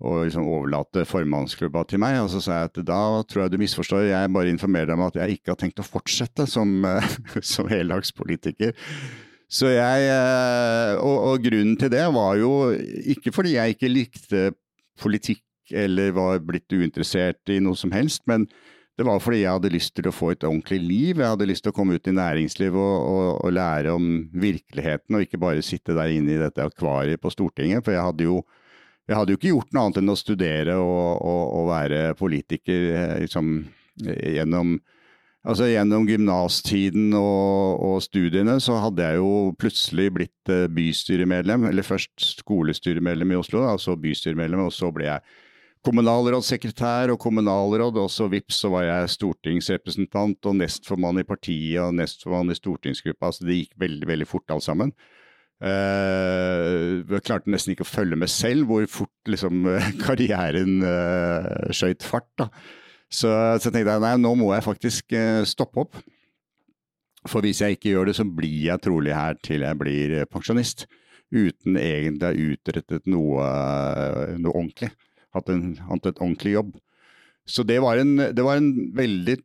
og 0.00 0.22
liksom 0.24 0.48
overlate 0.48 1.04
formannsklubba 1.08 1.84
til 1.90 2.00
meg. 2.00 2.22
Og 2.24 2.30
så 2.32 2.40
sa 2.40 2.62
jeg 2.62 2.70
at 2.70 2.80
da 2.88 3.00
tror 3.28 3.44
jeg 3.44 3.52
du 3.52 3.60
misforstår, 3.60 4.08
jeg 4.08 4.32
bare 4.32 4.52
informerer 4.52 4.90
deg 4.90 4.96
om 4.96 5.06
at 5.10 5.20
jeg 5.20 5.36
ikke 5.36 5.52
har 5.52 5.60
tenkt 5.60 5.84
å 5.84 5.86
fortsette 5.86 6.48
som, 6.48 6.72
eh, 6.88 7.16
som 7.54 7.68
heldagspolitiker. 7.68 8.72
Så 9.46 9.70
jeg, 9.70 10.06
eh, 10.10 10.94
og, 10.96 11.18
og, 11.30 11.44
grunnen 11.44 11.76
til 11.78 11.92
det 11.92 12.06
var 12.16 12.38
jo 12.40 12.52
ikke 13.12 13.30
fordi 13.34 13.58
jeg 13.58 13.76
ikke 13.76 13.92
likte 13.92 14.46
politikk 14.98 15.44
eller 15.76 16.16
var 16.16 16.40
blitt 16.46 16.72
uinteressert 16.72 17.52
i 17.52 17.60
noe 17.60 17.76
som 17.78 17.92
helst, 17.92 18.24
men 18.30 18.48
det 18.96 19.04
var 19.04 19.20
fordi 19.20 19.42
jeg 19.42 19.52
hadde 19.52 19.72
lyst 19.74 19.92
til 19.98 20.08
å 20.08 20.14
få 20.14 20.30
et 20.32 20.44
ordentlig 20.46 20.78
liv. 20.80 21.20
Jeg 21.20 21.28
hadde 21.28 21.48
lyst 21.50 21.66
til 21.66 21.74
å 21.74 21.76
komme 21.76 21.98
ut 21.98 22.08
i 22.08 22.14
næringslivet 22.16 22.80
og, 22.80 22.96
og, 23.04 23.26
og, 23.44 23.50
lære 23.52 23.92
om 23.92 24.06
virkeligheten, 24.32 25.18
og 25.18 25.26
ikke 25.26 25.40
bare 25.42 25.64
sitte 25.64 25.96
der 25.96 26.14
inne 26.14 26.32
i 26.32 26.40
dette 26.40 26.64
akvariet 26.64 27.20
på 27.20 27.32
Stortinget. 27.34 27.84
For 27.84 27.92
jeg 27.92 28.06
hadde 28.06 28.28
jo, 28.28 28.40
jeg 29.04 29.18
hadde 29.18 29.34
jo 29.34 29.40
ikke 29.40 29.52
gjort 29.52 29.76
noe 29.76 29.84
annet 29.84 30.00
enn 30.00 30.14
å 30.14 30.16
studere 30.16 30.78
og, 30.80 31.26
og 31.28 31.68
være 31.68 32.02
politiker 32.16 32.92
eh, 32.96 33.16
liksom, 33.26 33.56
gjennom 34.06 34.78
Altså 35.46 35.68
Gjennom 35.70 36.08
gymnastiden 36.10 37.12
og, 37.14 37.76
og, 37.78 38.00
studiene 38.02 38.56
så 38.58 38.80
hadde 38.82 39.04
jeg 39.04 39.20
jo 39.20 39.52
plutselig 39.54 40.08
blitt 40.16 40.50
eh, 40.50 40.64
bystyremedlem, 40.74 41.68
eller 41.68 41.86
først 41.86 42.32
skolestyremedlem 42.40 43.30
i 43.30 43.38
Oslo, 43.38 43.62
og 43.62 43.78
så 43.78 43.94
bystyremedlem, 43.94 44.64
og 44.64 44.74
så 44.74 44.90
ble 44.90 45.06
jeg 45.06 45.36
kommunalrådssekretær 45.86 47.12
og 47.14 47.20
kommunalråd, 47.22 47.98
og 48.02 48.08
så 48.10 48.26
vips 48.30 48.62
så 48.64 48.70
var 48.72 48.86
jeg 48.86 49.12
stortingsrepresentant 49.14 50.48
og 50.50 50.58
nestformann 50.58 51.20
i 51.22 51.26
partiet 51.26 51.82
og 51.84 51.94
nestformann 51.98 52.50
i 52.50 52.58
stortingsgruppa. 52.58 53.30
Altså 53.30 53.46
det 53.46 53.60
gikk 53.60 53.76
veldig, 53.84 54.08
veldig 54.10 54.26
fort 54.28 54.54
alt 54.54 54.66
sammen. 54.66 54.92
Uh, 55.56 57.00
jeg 57.08 57.24
klarte 57.24 57.48
nesten 57.48 57.72
ikke 57.72 57.86
å 57.86 57.88
følge 57.88 58.18
med 58.20 58.28
selv 58.28 58.68
hvor 58.68 58.84
fort 58.92 59.30
liksom, 59.30 59.62
karrieren 60.04 60.82
uh, 60.84 61.70
skøyt 61.72 62.04
fart. 62.04 62.28
da. 62.40 62.50
Så, 63.06 63.30
så 63.62 63.70
tenkte 63.70 63.94
jeg 63.94 64.02
nei, 64.02 64.12
nå 64.20 64.34
må 64.36 64.50
jeg 64.56 64.66
faktisk 64.66 65.16
uh, 65.16 65.46
stoppe 65.48 65.86
opp. 65.86 66.02
For 67.26 67.42
hvis 67.42 67.62
jeg 67.62 67.78
ikke 67.78 67.94
gjør 67.94 68.10
det, 68.10 68.18
så 68.18 68.26
blir 68.26 68.68
jeg 68.68 68.82
trolig 68.84 69.14
her 69.14 69.38
til 69.42 69.64
jeg 69.66 69.80
blir 69.80 70.20
pensjonist. 70.30 70.86
Uten 71.34 71.74
egentlig 71.80 72.22
å 72.22 72.28
ha 72.30 72.52
utrettet 72.52 73.08
noe, 73.10 73.46
noe 74.38 74.52
ordentlig 74.52 74.92
hatt 75.36 75.52
en, 75.52 75.68
hatt 75.90 76.08
et 76.08 76.22
ordentlig 76.22 76.56
jobb. 76.56 76.72
Så 77.46 77.62
det 77.66 77.78
var, 77.84 78.00
en, 78.02 78.16
det 78.34 78.42
var 78.42 78.58
en 78.58 78.72
veldig 78.96 79.36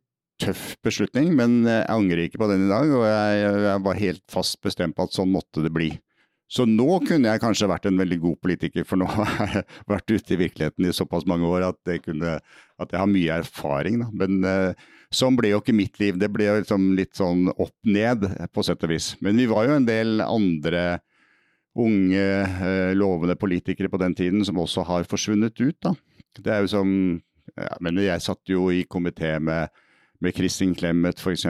tøff 0.42 0.72
beslutning, 0.82 1.30
men 1.38 1.60
jeg 1.68 1.86
angrer 1.92 2.24
ikke 2.26 2.40
på 2.42 2.48
den 2.50 2.66
i 2.66 2.72
dag. 2.72 2.90
Og 2.90 3.04
jeg, 3.06 3.42
jeg 3.68 3.84
var 3.86 4.00
helt 4.00 4.24
fast 4.32 4.58
bestemt 4.64 4.98
på 4.98 5.06
at 5.06 5.14
sånn 5.14 5.30
måtte 5.32 5.62
det 5.64 5.72
bli. 5.74 5.92
Så 6.52 6.66
nå 6.68 6.98
kunne 7.06 7.30
jeg 7.30 7.40
kanskje 7.40 7.68
vært 7.70 7.86
en 7.88 8.00
veldig 8.00 8.18
god 8.20 8.40
politiker, 8.44 8.84
for 8.84 9.00
nå 9.00 9.06
har 9.14 9.54
jeg 9.56 9.62
vært 9.88 10.12
ute 10.12 10.34
i 10.34 10.40
virkeligheten 10.42 10.88
i 10.88 10.96
såpass 10.96 11.24
mange 11.28 11.48
år 11.48 11.70
at, 11.70 11.94
kunne, 12.04 12.34
at 12.42 12.92
jeg 12.92 13.00
har 13.00 13.08
mye 13.08 13.38
erfaring. 13.40 14.02
Da. 14.02 14.10
Men 14.20 14.44
uh, 14.44 14.90
sånn 15.14 15.38
ble 15.38 15.54
jo 15.54 15.62
ikke 15.62 15.76
mitt 15.76 15.96
liv. 16.02 16.18
Det 16.20 16.28
ble 16.32 16.50
liksom 16.58 16.90
litt 16.98 17.16
sånn 17.16 17.48
opp 17.54 17.76
ned, 17.88 18.26
på 18.52 18.66
sett 18.66 18.84
og 18.84 18.92
vis. 18.92 19.14
Men 19.24 19.40
vi 19.40 19.48
var 19.48 19.68
jo 19.68 19.78
en 19.78 19.88
del 19.88 20.24
andre 20.26 20.84
unge, 21.78 22.24
uh, 22.60 22.92
lovende 22.96 23.36
politikere 23.40 23.90
på 23.92 24.00
den 24.02 24.16
tiden 24.18 24.44
som 24.44 24.60
også 24.60 24.84
har 24.88 25.08
forsvunnet 25.08 25.56
ut. 25.60 25.78
Da. 25.82 25.94
Det 26.38 26.52
er 26.52 26.64
jo 26.64 26.72
som 26.72 26.90
ja, 27.58 27.74
Men 27.80 27.98
jeg 27.98 28.22
satt 28.22 28.48
jo 28.48 28.70
i 28.70 28.84
komité 28.88 29.34
med, 29.42 29.68
med 30.20 30.34
Kristin 30.34 30.74
Clemet 30.78 31.18
f.eks. 31.20 31.46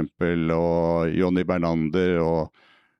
og 0.56 1.12
Jonny 1.12 1.44
Bernander. 1.46 2.18
og 2.22 2.52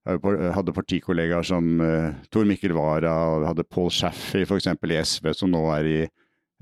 hadde 0.03 0.75
partikollegaer 0.75 1.47
som 1.47 1.79
uh, 1.79 2.11
Tor 2.31 2.45
Mikkel 2.45 2.75
Wara 2.75 3.13
og 3.37 3.47
hadde 3.47 3.65
Paul 3.71 3.91
Shaffey 3.91 4.43
f.eks. 4.43 4.67
i 4.67 4.99
SV, 4.99 5.33
som 5.35 5.53
nå 5.53 5.63
er 5.77 5.87
i 5.87 6.01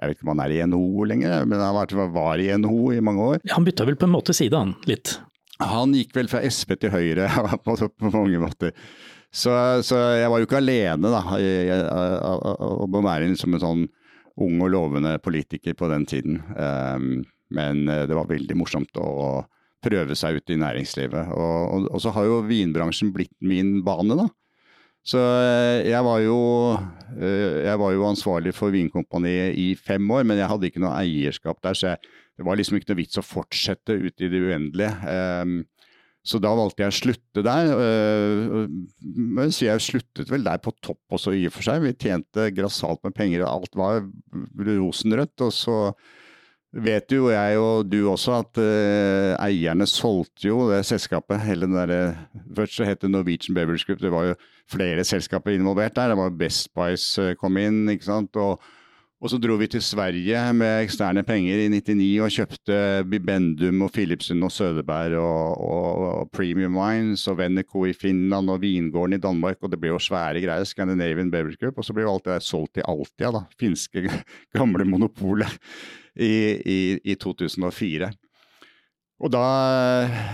jeg 0.00 0.08
vet 0.08 0.16
ikke 0.16 0.24
om 0.24 0.30
han 0.32 0.44
er 0.46 0.52
i 0.54 0.60
NHO 0.64 1.04
lenger, 1.10 1.42
men 1.44 1.60
han 1.60 1.74
var, 1.76 1.90
var 2.08 2.40
i 2.40 2.46
NHO 2.56 2.92
i 2.96 3.02
mange 3.04 3.24
år. 3.34 3.42
Han 3.52 3.66
bytta 3.66 3.84
vel 3.84 3.98
på 4.00 4.06
en 4.08 4.14
måte 4.14 4.32
side, 4.32 4.56
han, 4.56 4.72
litt? 4.88 5.18
Han 5.60 5.92
gikk 5.92 6.14
vel 6.16 6.30
fra 6.32 6.40
SV 6.40 6.72
til 6.80 6.94
Høyre 6.94 7.28
på, 7.66 7.76
på 7.76 8.12
mange 8.14 8.40
måter. 8.40 8.72
Så, 9.30 9.52
så, 9.86 9.96
jeg 10.18 10.30
var 10.30 10.40
jo 10.42 10.48
ikke 10.48 10.58
alene 10.58 11.10
da, 11.12 11.20
om 12.66 12.96
å 12.98 13.02
være 13.04 13.28
liksom 13.30 13.54
en 13.54 13.62
sånn 13.62 13.84
ung 14.40 14.62
og 14.64 14.72
lovende 14.72 15.14
politiker 15.22 15.76
på 15.78 15.90
den 15.92 16.06
tiden. 16.08 16.40
Um, 16.56 17.22
men 17.54 17.88
eh, 17.90 18.06
det 18.08 18.16
var 18.16 18.30
veldig 18.30 18.56
morsomt 18.58 18.98
å 19.00 19.42
prøve 19.82 20.16
seg 20.18 20.38
ut 20.38 20.52
i 20.52 20.58
næringslivet. 20.60 21.32
Og, 21.34 21.56
og, 21.74 21.88
og, 21.90 21.98
så 22.02 22.12
har 22.14 22.28
jo 22.28 22.42
vinbransjen 22.46 23.12
blitt 23.14 23.34
min 23.42 23.80
bane, 23.86 24.16
da. 24.18 24.28
Så 25.06 25.20
eh, 25.20 25.88
jeg 25.88 26.04
var 26.04 26.20
jo, 26.22 26.38
eh, 27.16 27.64
jeg 27.64 27.80
var 27.80 27.94
jo 27.96 28.06
ansvarlig 28.08 28.52
for 28.56 28.74
Vinkompaniet 28.74 29.56
i 29.58 29.72
fem 29.78 30.04
år, 30.12 30.26
men 30.28 30.40
jeg 30.40 30.50
hadde 30.52 30.70
ikke 30.70 30.82
noe 30.84 30.96
eierskap 31.00 31.62
der, 31.64 31.76
så 31.76 31.92
jeg, 31.92 32.10
det 32.36 32.46
var 32.46 32.60
liksom 32.60 32.78
ikke 32.78 32.92
noe 32.92 33.00
vits 33.00 33.20
å 33.20 33.24
fortsette 33.24 33.96
ut 33.96 34.24
i 34.24 34.30
det 34.32 34.42
uendelige. 34.44 34.92
Um, 35.44 35.62
så 36.20 36.38
da 36.42 36.52
valgte 36.52 36.84
jeg 36.84 36.92
å 36.92 36.98
slutte 36.98 37.44
der. 37.44 37.70
Men 39.00 39.52
så 39.54 39.70
jeg 39.70 39.84
sluttet 39.84 40.28
vel 40.32 40.44
der 40.44 40.60
på 40.60 40.74
topp 40.84 41.16
også, 41.16 41.32
i 41.32 41.46
og 41.48 41.54
for 41.54 41.64
seg. 41.64 41.84
Vi 41.84 41.94
tjente 41.96 42.50
grassat 42.52 43.00
med 43.06 43.16
penger, 43.16 43.46
og 43.46 43.52
alt 43.54 43.78
var 43.80 44.02
rosenrødt. 44.68 45.46
Og 45.46 45.54
så 45.56 45.78
vet 46.70 47.10
jo 47.10 47.30
jeg 47.32 47.56
og 47.58 47.88
du 47.90 47.98
også 48.12 48.36
at 48.44 48.60
uh, 48.62 49.32
eierne 49.42 49.88
solgte 49.90 50.50
jo 50.50 50.68
det 50.70 50.84
selskapet. 50.86 51.40
hele 51.42 51.66
den 51.66 51.78
der, 51.78 52.20
Først 52.54 52.76
så 52.76 52.84
het 52.86 53.00
det 53.02 53.10
Norwegian 53.10 53.56
Beverage 53.56 53.88
Group. 53.88 54.02
Det 54.04 54.12
var 54.12 54.28
jo 54.30 54.34
flere 54.70 55.04
selskaper 55.04 55.56
involvert 55.56 55.96
der. 55.96 56.12
Det 56.12 56.20
var 56.20 56.36
Best 56.36 56.70
uh, 56.76 57.32
kom 57.40 57.56
inn. 57.56 57.88
ikke 57.88 58.10
sant, 58.12 58.36
og, 58.36 58.60
og 59.20 59.28
så 59.28 59.36
dro 59.36 59.58
vi 59.60 59.66
til 59.68 59.82
Sverige 59.84 60.40
med 60.56 60.78
eksterne 60.80 61.20
penger 61.28 61.60
i 61.60 61.68
99 61.68 62.06
og 62.24 62.32
kjøpte 62.32 62.76
Bibendum 63.12 63.82
og 63.84 63.92
Philipsen 63.92 64.40
og 64.46 64.52
Sødeberg 64.54 65.18
og, 65.20 65.60
og, 65.60 66.04
og 66.22 66.30
Premium 66.32 66.78
Wines 66.80 67.26
og 67.28 67.36
Venneco 67.42 67.84
i 67.84 67.92
Finland 67.92 68.48
og 68.48 68.62
Vingården 68.62 69.18
i 69.18 69.20
Danmark. 69.20 69.60
Og 69.60 69.74
det 69.74 69.80
ble 69.82 69.92
jo 69.92 70.00
svære 70.00 70.40
greier. 70.40 70.64
Scandinavian 70.64 71.28
Beverage 71.32 71.60
Group. 71.60 71.76
Og 71.76 71.84
så 71.84 71.92
ble 71.92 72.06
jo 72.06 72.14
alt 72.14 72.24
det 72.24 72.32
der 72.32 72.46
solgt 72.48 72.78
til 72.78 72.88
Altia, 72.88 73.34
da. 73.36 73.44
Finske 73.60 74.06
gamle 74.56 74.88
monopolet 74.88 75.52
i, 76.16 76.32
i, 76.64 76.80
i 77.04 77.18
2004. 77.20 78.08
Og 79.20 79.28
da, 79.28 79.46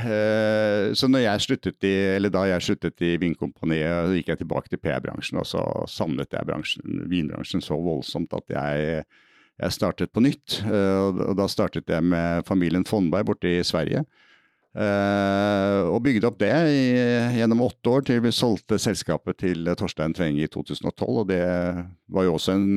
eh, 0.07 0.93
så 0.95 1.09
når 1.11 1.25
jeg 1.25 1.43
sluttet 1.43 1.87
i, 1.88 1.95
eller 2.14 2.31
da 2.31 2.45
jeg 2.47 2.62
sluttet 2.62 3.02
i 3.02 3.16
Vinkompaniet, 3.19 4.12
gikk 4.14 4.31
jeg 4.31 4.43
tilbake 4.45 4.71
til 4.71 4.78
PR-bransjen, 4.83 5.40
og 5.43 5.49
så 5.50 5.62
savnet 5.90 6.31
jeg 6.31 6.47
bransjen, 6.47 7.00
vinbransjen 7.11 7.64
så 7.64 7.78
voldsomt 7.83 8.37
at 8.38 8.55
jeg, 8.55 9.02
jeg 9.59 9.75
startet 9.75 10.14
på 10.14 10.23
nytt. 10.23 10.61
Eh, 10.71 11.02
og 11.11 11.35
da 11.38 11.49
startet 11.50 11.90
jeg 11.90 12.07
med 12.07 12.47
familien 12.47 12.87
Fondberg 12.87 13.26
borte 13.33 13.57
i 13.57 13.66
Sverige. 13.66 14.05
Eh, 14.76 15.83
og 15.90 16.02
bygde 16.05 16.28
opp 16.28 16.38
det 16.38 16.52
i, 16.71 16.83
gjennom 17.40 17.64
åtte 17.66 17.90
år 17.90 18.07
til 18.07 18.21
vi 18.23 18.35
solgte 18.35 18.78
selskapet 18.78 19.40
til 19.40 19.66
Torstein 19.81 20.14
Tvenge 20.14 20.45
i 20.45 20.52
2012. 20.52 21.09
Og 21.09 21.25
det 21.33 21.43
var 22.07 22.28
jo 22.28 22.37
også 22.38 22.55
en 22.55 22.69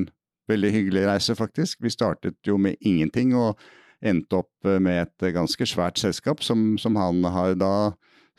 veldig 0.49 0.73
hyggelig 0.73 1.05
reise, 1.05 1.37
faktisk. 1.37 1.83
Vi 1.85 1.93
startet 1.93 2.39
jo 2.47 2.57
med 2.57 2.81
ingenting 2.81 3.35
og 3.37 3.61
endte 4.05 4.41
opp 4.41 4.67
eh, 4.67 4.79
med 4.81 5.03
et 5.03 5.27
eh, 5.27 5.35
ganske 5.35 5.67
svært 5.67 5.99
selskap 6.01 6.43
som, 6.45 6.73
som 6.81 6.97
han 6.99 7.23
har 7.27 7.55
da, 7.59 7.71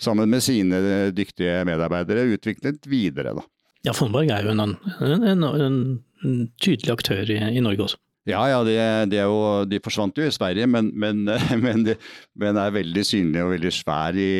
sammen 0.00 0.31
med 0.33 0.45
sine 0.45 0.81
dyktige 1.17 1.61
medarbeidere, 1.69 2.29
utviklet 2.37 2.87
videre. 2.88 3.35
da. 3.37 3.47
Ja, 3.87 3.97
Fonberg 3.97 4.31
er 4.33 4.47
jo 4.47 4.55
en, 4.55 4.76
en, 5.00 5.26
en, 5.47 5.81
en 6.25 6.38
tydelig 6.61 6.95
aktør 6.95 7.25
i, 7.29 7.40
i, 7.40 7.64
Norge 7.64 7.88
også. 7.88 8.00
Ja, 8.29 8.43
ja, 8.50 8.61
de, 8.64 8.76
de, 9.11 9.21
jo, 9.25 9.64
de, 9.69 9.81
forsvant 9.83 10.17
jo 10.21 10.26
i 10.29 10.33
Sverige, 10.33 10.69
men, 10.69 10.90
men, 10.93 11.25
men, 11.64 11.85
de, 11.87 11.97
men 12.38 12.61
er 12.61 12.76
veldig 12.76 13.05
synlige 13.07 13.47
og 13.47 13.55
veldig 13.57 13.73
svær 13.75 14.17
i, 14.21 14.31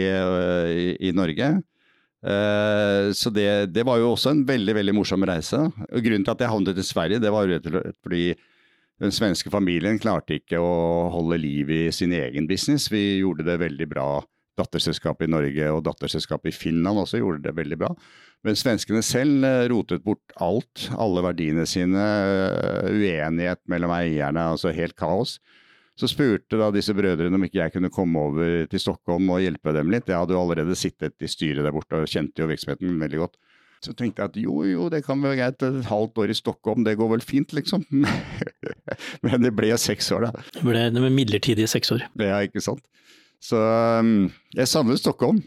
i, 0.77 0.87
i 1.09 1.13
Norge. 1.17 1.59
Så 3.17 3.31
det, 3.33 3.73
det, 3.73 3.81
var 3.89 3.97
jo 3.97 4.11
også 4.13 4.35
en 4.35 4.43
veldig 4.45 4.75
veldig 4.77 4.93
morsom 4.93 5.25
reise. 5.25 5.57
Grunnen 5.89 6.27
til 6.27 6.35
at 6.35 6.43
jeg 6.45 6.53
havnet 6.53 6.81
i 6.83 6.85
Sverige, 6.85 7.23
det 7.25 7.33
var 7.33 7.49
rett 7.49 7.65
og 7.71 7.79
slett 7.79 7.97
fordi 8.05 8.25
den 9.01 9.15
svenske 9.15 9.51
familien 9.53 9.99
klarte 10.01 10.37
ikke 10.37 10.61
å 10.61 11.09
holde 11.15 11.39
liv 11.41 11.71
i 11.73 11.85
sin 11.95 12.13
egen 12.13 12.49
business. 12.51 12.91
Vi 12.93 13.21
gjorde 13.23 13.47
det 13.47 13.57
veldig 13.63 13.89
bra. 13.89 14.11
Datterselskapet 14.61 15.25
i 15.25 15.31
Norge 15.33 15.71
og 15.73 15.85
datterselskapet 15.87 16.51
i 16.51 16.57
Finland 16.57 17.01
også 17.01 17.23
gjorde 17.23 17.47
det 17.47 17.55
veldig 17.57 17.79
bra. 17.81 17.95
Men 18.45 18.59
svenskene 18.61 19.01
selv 19.05 19.47
eh, 19.47 19.65
rotet 19.73 20.05
bort 20.05 20.35
alt, 20.37 20.91
alle 21.01 21.25
verdiene 21.25 21.65
sine. 21.69 21.97
Eh, 22.03 22.91
uenighet 22.93 23.63
mellom 23.73 23.95
eierne, 23.97 24.51
altså 24.53 24.75
helt 24.77 24.97
kaos. 25.01 25.39
Så 26.01 26.09
spurte 26.09 26.61
da 26.61 26.71
disse 26.73 26.93
brødrene 26.97 27.37
om 27.37 27.45
ikke 27.45 27.61
jeg 27.61 27.75
kunne 27.75 27.93
komme 27.93 28.21
over 28.31 28.69
til 28.71 28.81
Stockholm 28.81 29.33
og 29.33 29.43
hjelpe 29.45 29.73
dem 29.77 29.93
litt. 29.93 30.09
Jeg 30.09 30.21
hadde 30.21 30.37
jo 30.37 30.43
allerede 30.45 30.77
sittet 30.79 31.17
i 31.25 31.29
styret 31.29 31.65
der 31.65 31.75
borte 31.77 32.01
og 32.01 32.09
kjente 32.09 32.45
jo 32.45 32.49
virksomheten 32.49 33.01
veldig 33.01 33.25
godt. 33.25 33.41
Så 33.81 33.95
tenkte 33.97 34.21
jeg 34.21 34.31
at 34.33 34.37
jo, 34.37 34.59
jo, 34.69 34.89
det 34.93 35.01
kan 35.07 35.23
være 35.25 35.39
greit. 35.39 35.65
Et 35.65 35.87
halvt 35.89 36.21
år 36.21 36.33
i 36.33 36.37
Stockholm, 36.37 36.85
det 36.85 36.99
går 37.01 37.15
vel 37.15 37.25
fint, 37.25 37.55
liksom. 37.57 37.87
Men 39.25 39.47
det 39.47 39.55
ble 39.57 39.73
seks 39.81 40.11
år, 40.13 40.29
da. 40.29 40.45
Det 40.53 40.65
ble 40.67 40.83
det 40.93 41.01
med 41.01 41.17
midlertidige 41.17 41.71
seks 41.71 41.95
år. 41.97 42.05
Ja, 42.21 42.43
ikke 42.45 42.61
sant. 42.65 42.85
Så 43.41 43.57
um, 43.57 44.29
jeg 44.53 44.69
savner 44.69 45.01
Stockholm. 45.01 45.41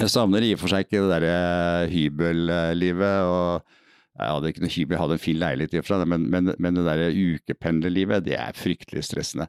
Jeg 0.00 0.08
savner 0.08 0.40
i 0.40 0.54
og 0.56 0.62
for 0.62 0.72
seg 0.72 0.86
ikke 0.86 1.02
det 1.04 1.12
derre 1.12 1.90
hybellivet 1.92 3.28
og 3.28 3.78
jeg 4.12 4.28
hadde 4.28 4.50
ikke 4.52 4.62
noe 4.62 4.72
hybel, 4.72 4.94
jeg 4.94 5.00
hadde 5.00 5.14
en 5.16 5.22
fin 5.22 5.38
leilighet 5.40 5.74
i 5.74 5.78
og 5.80 5.84
for 5.86 5.94
seg, 5.94 6.08
men, 6.12 6.24
men, 6.32 6.50
men 6.60 6.76
det 6.76 6.82
der 6.84 7.14
ukependlerlivet, 7.16 8.26
det 8.26 8.34
er 8.36 8.56
fryktelig 8.56 9.06
stressende. 9.08 9.46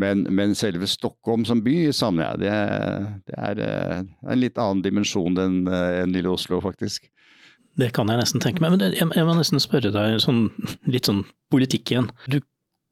Men, 0.00 0.24
men, 0.32 0.54
selve 0.56 0.88
Stockholm 0.88 1.44
som 1.48 1.60
by 1.64 1.74
savner 1.96 2.30
jeg. 2.30 2.40
Det, 2.44 2.54
det 3.28 3.36
er 3.48 3.60
eh, 3.64 4.00
en 4.32 4.40
litt 4.40 4.60
annen 4.60 4.82
dimensjon 4.84 5.36
enn 5.40 5.60
en 5.68 6.16
lille 6.16 6.32
Oslo, 6.32 6.60
faktisk. 6.64 7.08
Det 7.76 7.90
kan 7.96 8.08
jeg 8.08 8.20
nesten 8.20 8.42
tenke 8.42 8.62
meg. 8.64 8.74
Men 8.74 8.84
jeg, 8.96 9.04
jeg 9.04 9.28
må 9.28 9.36
nesten 9.36 9.62
spørre 9.62 9.92
deg 9.94 10.20
sånn, 10.24 10.46
litt 10.88 11.08
sånn 11.08 11.24
politikk 11.52 11.92
igjen. 11.92 12.10
Du 12.32 12.40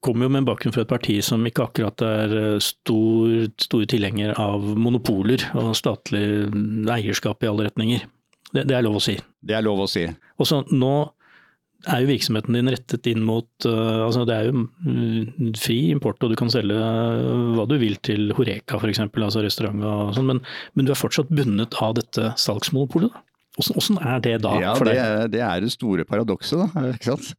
kommer 0.05 0.27
jo 0.27 0.33
med 0.33 0.43
en 0.43 0.49
bakgrunn 0.51 0.75
fra 0.75 0.85
et 0.85 0.91
parti 0.91 1.17
som 1.25 1.45
ikke 1.47 1.65
akkurat 1.65 2.03
er 2.05 2.35
eh, 2.37 2.57
stor, 2.61 3.47
stor 3.61 3.85
tilhenger 3.89 4.35
av 4.41 4.65
monopoler 4.77 5.41
og 5.57 5.73
statlig 5.77 6.25
eierskap 6.93 7.41
i 7.41 7.49
alle 7.49 7.69
retninger. 7.69 8.05
Det, 8.51 8.67
det, 8.69 8.75
er 8.77 8.85
lov 8.85 8.99
å 8.99 9.03
si. 9.03 9.17
Det 9.41 9.57
er 9.57 9.65
lov 9.65 9.81
å 9.83 9.89
si. 9.89 10.05
Og 10.37 10.49
så 10.49 10.61
nå 10.69 10.93
er 11.91 12.01
jo 12.01 12.09
virksomheten 12.09 12.55
din 12.55 12.71
rettet 12.71 13.07
inn 13.11 13.21
mot 13.25 13.67
uh, 13.67 14.05
altså 14.07 14.23
Det 14.25 14.35
er 14.35 14.47
jo 14.47 14.63
mm, 14.63 15.51
fri 15.59 15.77
import, 15.93 16.23
og 16.23 16.31
du 16.31 16.37
kan 16.39 16.49
selge 16.49 16.77
hva 17.57 17.65
du 17.69 17.75
vil 17.81 17.97
til 18.05 18.31
Horeka 18.37 18.79
f.eks., 18.79 19.03
altså 19.05 19.43
restaurant 19.45 19.85
og 19.85 20.15
sånn, 20.17 20.29
men, 20.31 20.41
men, 20.73 20.87
du 20.87 20.93
er 20.93 20.99
fortsatt 20.99 21.33
bundet 21.33 21.77
av 21.83 21.97
dette 21.99 22.31
salgsmonopolet. 22.41 23.13
da. 23.13 23.25
Hvordan, 23.55 23.99
er 24.03 24.19
det 24.23 24.35
da 24.43 24.51
ja, 24.59 24.73
for 24.75 24.89
deg? 24.89 24.99
Det, 24.99 25.31
det 25.37 25.41
er 25.47 25.63
det 25.63 25.71
store 25.71 26.05
paradokset, 26.07 26.59
da. 26.59 26.85
ikke 26.95 27.13
sant? 27.13 27.33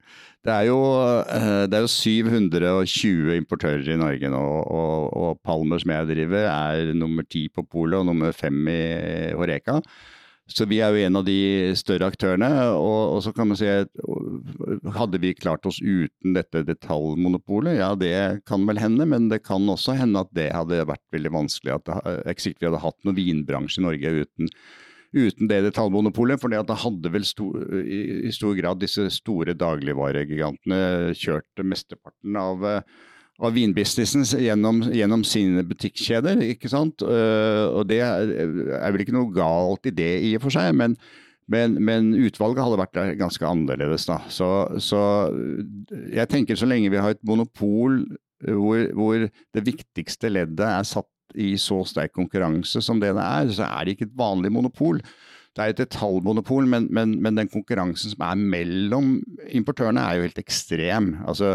Det 0.46 0.54
er, 0.54 0.68
jo, 0.68 0.78
eh, 1.26 1.64
det 1.66 1.76
er 1.76 1.82
jo 1.82 1.90
720 1.90 3.32
importører 3.34 3.88
i 3.90 3.98
Norge 3.98 4.30
nå, 4.30 4.42
og, 4.62 5.08
og 5.10 5.40
Palmer 5.44 5.82
som 5.82 5.92
jeg 5.92 6.10
driver 6.12 6.46
er 6.46 6.92
nummer 6.94 7.26
ti 7.26 7.48
på 7.50 7.66
polet 7.66 7.98
og 7.98 8.06
nummer 8.08 8.36
fem 8.36 8.60
i 8.70 8.82
Horeka. 9.34 9.80
Så 10.46 10.62
vi 10.70 10.78
er 10.78 10.94
jo 10.94 11.02
en 11.02 11.18
av 11.18 11.24
de 11.26 11.74
større 11.78 12.06
aktørene. 12.12 12.48
Og, 12.78 13.16
og, 13.16 13.18
så 13.24 13.32
kan 13.34 13.50
man 13.50 13.58
si 13.58 13.66
hadde 14.94 15.20
vi 15.22 15.34
klart 15.34 15.66
oss 15.66 15.80
uten 15.82 16.36
dette 16.36 16.62
detaljmonopolet? 16.68 17.80
Ja, 17.80 17.90
det 17.98 18.46
kan 18.46 18.62
vel 18.68 18.78
hende, 18.78 19.08
men 19.10 19.26
det 19.32 19.42
kan 19.46 19.66
også 19.72 19.96
hende 19.98 20.22
at 20.22 20.30
det 20.38 20.52
hadde 20.54 20.84
vært 20.86 21.02
veldig 21.14 21.34
vanskelig. 21.34 21.80
At 21.80 21.90
det, 21.90 22.18
ikke 22.30 22.46
sikkert 22.46 22.62
vi 22.62 22.70
hadde 22.70 22.84
hatt 22.86 23.00
noen 23.02 23.18
vinbransje 23.18 23.82
i 23.82 23.86
Norge 23.88 24.14
uten, 24.22 24.52
uten 25.16 25.50
det 25.50 25.62
detaljmonopolet. 25.70 26.40
For 26.42 26.52
det 26.52 26.80
hadde 26.84 27.12
vel 27.12 27.26
sto, 27.26 27.50
i, 27.80 28.00
i, 28.28 28.32
stor 28.34 28.56
grad 28.58 28.82
disse 28.82 29.08
store 29.14 29.56
dagligvaregigantene 29.58 31.12
kjørt 31.16 31.66
mesteparten 31.66 32.40
av 32.40 32.66
av 33.44 33.52
vinbusinessen 33.52 34.24
gjennom, 34.40 34.80
gjennom, 34.96 35.22
sine 35.26 35.64
butikkjeder. 35.68 36.40
ikke 36.54 36.70
sant? 36.72 37.04
Uh, 37.04 37.68
og 37.76 37.86
det 37.90 38.00
er, 38.00 38.30
vel 38.88 39.04
ikke 39.04 39.16
noe 39.16 39.32
galt 39.34 39.88
i 39.88 39.92
det 39.92 40.12
i 40.24 40.34
og 40.38 40.46
for 40.46 40.56
seg, 40.56 40.72
men, 40.76 40.96
Men, 41.46 41.76
men, 41.78 42.08
utvalget 42.26 42.64
hadde 42.64 42.78
vært 42.80 42.96
ganske 43.20 43.46
annerledes, 43.46 44.08
da. 44.08 44.16
Så, 44.34 44.48
så, 44.82 45.30
jeg 46.10 46.26
tenker 46.26 46.58
så 46.58 46.66
lenge 46.66 46.90
vi 46.90 46.98
har 46.98 47.14
et 47.14 47.22
monopol 47.22 48.00
hvor, 48.42 48.80
hvor, 48.98 49.28
det 49.54 49.62
viktigste 49.62 50.32
leddet 50.32 50.66
er 50.66 50.82
satt 50.82 51.06
i 51.34 51.54
så 51.60 51.80
sterk 51.88 52.14
konkurranse 52.16 52.82
som 52.84 53.00
det 53.02 53.14
det 53.16 53.24
er, 53.24 53.54
så 53.56 53.66
er 53.68 53.84
det 53.84 53.96
ikke 53.96 54.10
et 54.10 54.18
vanlig 54.18 54.52
monopol. 54.54 55.00
Det 55.56 55.64
er 55.64 55.72
et 55.72 55.80
detaljmonopol, 55.80 56.68
men, 56.68 56.86
men, 56.92 57.16
men 57.24 57.40
den 57.40 57.48
konkurransen 57.48 58.12
som 58.12 58.22
er 58.26 58.36
mellom 58.36 59.16
importørene 59.56 60.04
er 60.04 60.18
jo 60.18 60.26
helt 60.26 60.40
ekstrem. 60.42 61.14
Altså, 61.24 61.54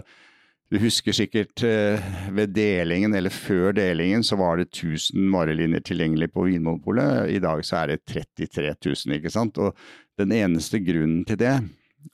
du 0.72 0.80
husker 0.80 1.14
sikkert 1.14 1.62
eh, 1.68 2.02
ved 2.32 2.54
delingen, 2.56 3.14
eller 3.14 3.34
før 3.34 3.76
delingen, 3.76 4.24
så 4.24 4.38
var 4.40 4.58
det 4.58 4.70
1000 4.72 5.28
varelinjer 5.34 5.84
tilgjengelig 5.86 6.32
på 6.32 6.48
Vinmonopolet. 6.48 7.28
I 7.36 7.42
dag 7.44 7.62
så 7.68 7.82
er 7.82 7.92
det 7.92 8.06
33 8.08 8.72
000, 8.80 9.18
ikke 9.20 9.34
sant. 9.34 9.60
Og 9.60 9.76
den 10.18 10.32
eneste 10.32 10.80
grunnen 10.80 11.26
til 11.28 11.42
det, 11.44 11.58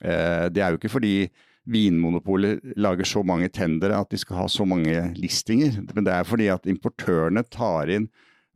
eh, 0.02 0.48
det 0.50 0.64
er 0.64 0.74
jo 0.74 0.80
ikke 0.80 0.92
fordi 0.92 1.14
Vinmonopolet 1.68 2.62
lager 2.80 3.08
så 3.08 3.22
mange 3.26 3.50
tendere 3.52 3.98
at 4.00 4.10
de 4.12 4.20
skal 4.20 4.42
ha 4.42 4.46
så 4.50 4.64
mange 4.68 4.94
listinger, 5.18 5.82
men 5.94 6.06
det 6.06 6.14
er 6.14 6.26
fordi 6.28 6.48
at 6.52 6.68
importørene 6.70 7.44
tar 7.52 7.92
inn 7.92 8.08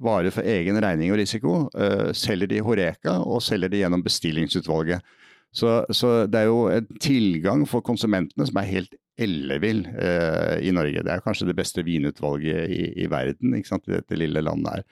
varer 0.02 0.34
for 0.34 0.46
egen 0.48 0.80
regning 0.82 1.12
og 1.12 1.20
risiko, 1.20 1.52
eh, 1.78 2.10
selger 2.16 2.50
de 2.50 2.58
i 2.58 2.64
Horeka 2.64 3.20
og 3.22 3.42
selger 3.44 3.70
de 3.70 3.82
gjennom 3.82 4.02
bestillingsutvalget. 4.02 5.04
Så, 5.52 5.82
så, 5.92 6.24
det 6.26 6.40
er 6.40 6.48
jo 6.48 6.64
en 6.72 6.86
tilgang 7.02 7.66
for 7.68 7.84
konsumentene 7.84 8.46
som 8.48 8.58
er 8.58 8.70
helt 8.70 8.94
ellevill 9.20 9.84
eh, 9.92 10.62
i 10.64 10.72
Norge. 10.72 11.04
Det 11.04 11.12
er 11.12 11.24
kanskje 11.24 11.50
det 11.50 11.58
beste 11.58 11.84
vinutvalget 11.84 12.72
i, 12.72 12.86
i 13.04 13.08
verden 13.12 13.58
dette 13.60 14.18
lille 14.18 14.40
landet 14.40 14.78
her. 14.78 14.86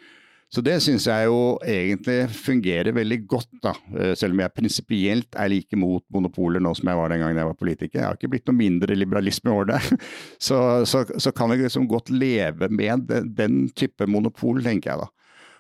Så 0.51 0.63
det 0.67 0.81
syns 0.83 1.05
jeg 1.07 1.29
jo 1.29 1.61
egentlig 1.63 2.25
fungerer 2.35 2.95
veldig 2.97 3.19
godt, 3.31 3.51
da. 3.63 3.71
Eh, 3.95 4.15
selv 4.19 4.35
om 4.35 4.41
jeg 4.43 4.55
prinsipielt 4.57 5.39
er 5.39 5.53
like 5.53 5.79
mot 5.79 6.03
monopoler 6.11 6.63
nå 6.63 6.73
som 6.75 6.91
jeg 6.91 6.99
var 6.99 7.13
den 7.13 7.23
gangen 7.23 7.39
jeg 7.39 7.51
var 7.53 7.59
politiker. 7.61 8.01
Jeg 8.01 8.07
har 8.09 8.19
ikke 8.19 8.33
blitt 8.33 8.51
noe 8.51 8.59
mindre 8.59 8.97
liberalisme 8.99 9.53
over 9.55 9.71
det. 9.71 9.79
Så, 10.51 10.59
så, 10.89 11.05
så 11.21 11.31
kan 11.37 11.53
vi 11.53 11.61
liksom 11.61 11.87
godt 11.87 12.11
leve 12.11 12.67
med 12.73 13.07
den, 13.37 13.69
type 13.77 14.07
monopol, 14.11 14.59
tenker 14.65 14.91
jeg 14.91 15.03
da. 15.05 15.09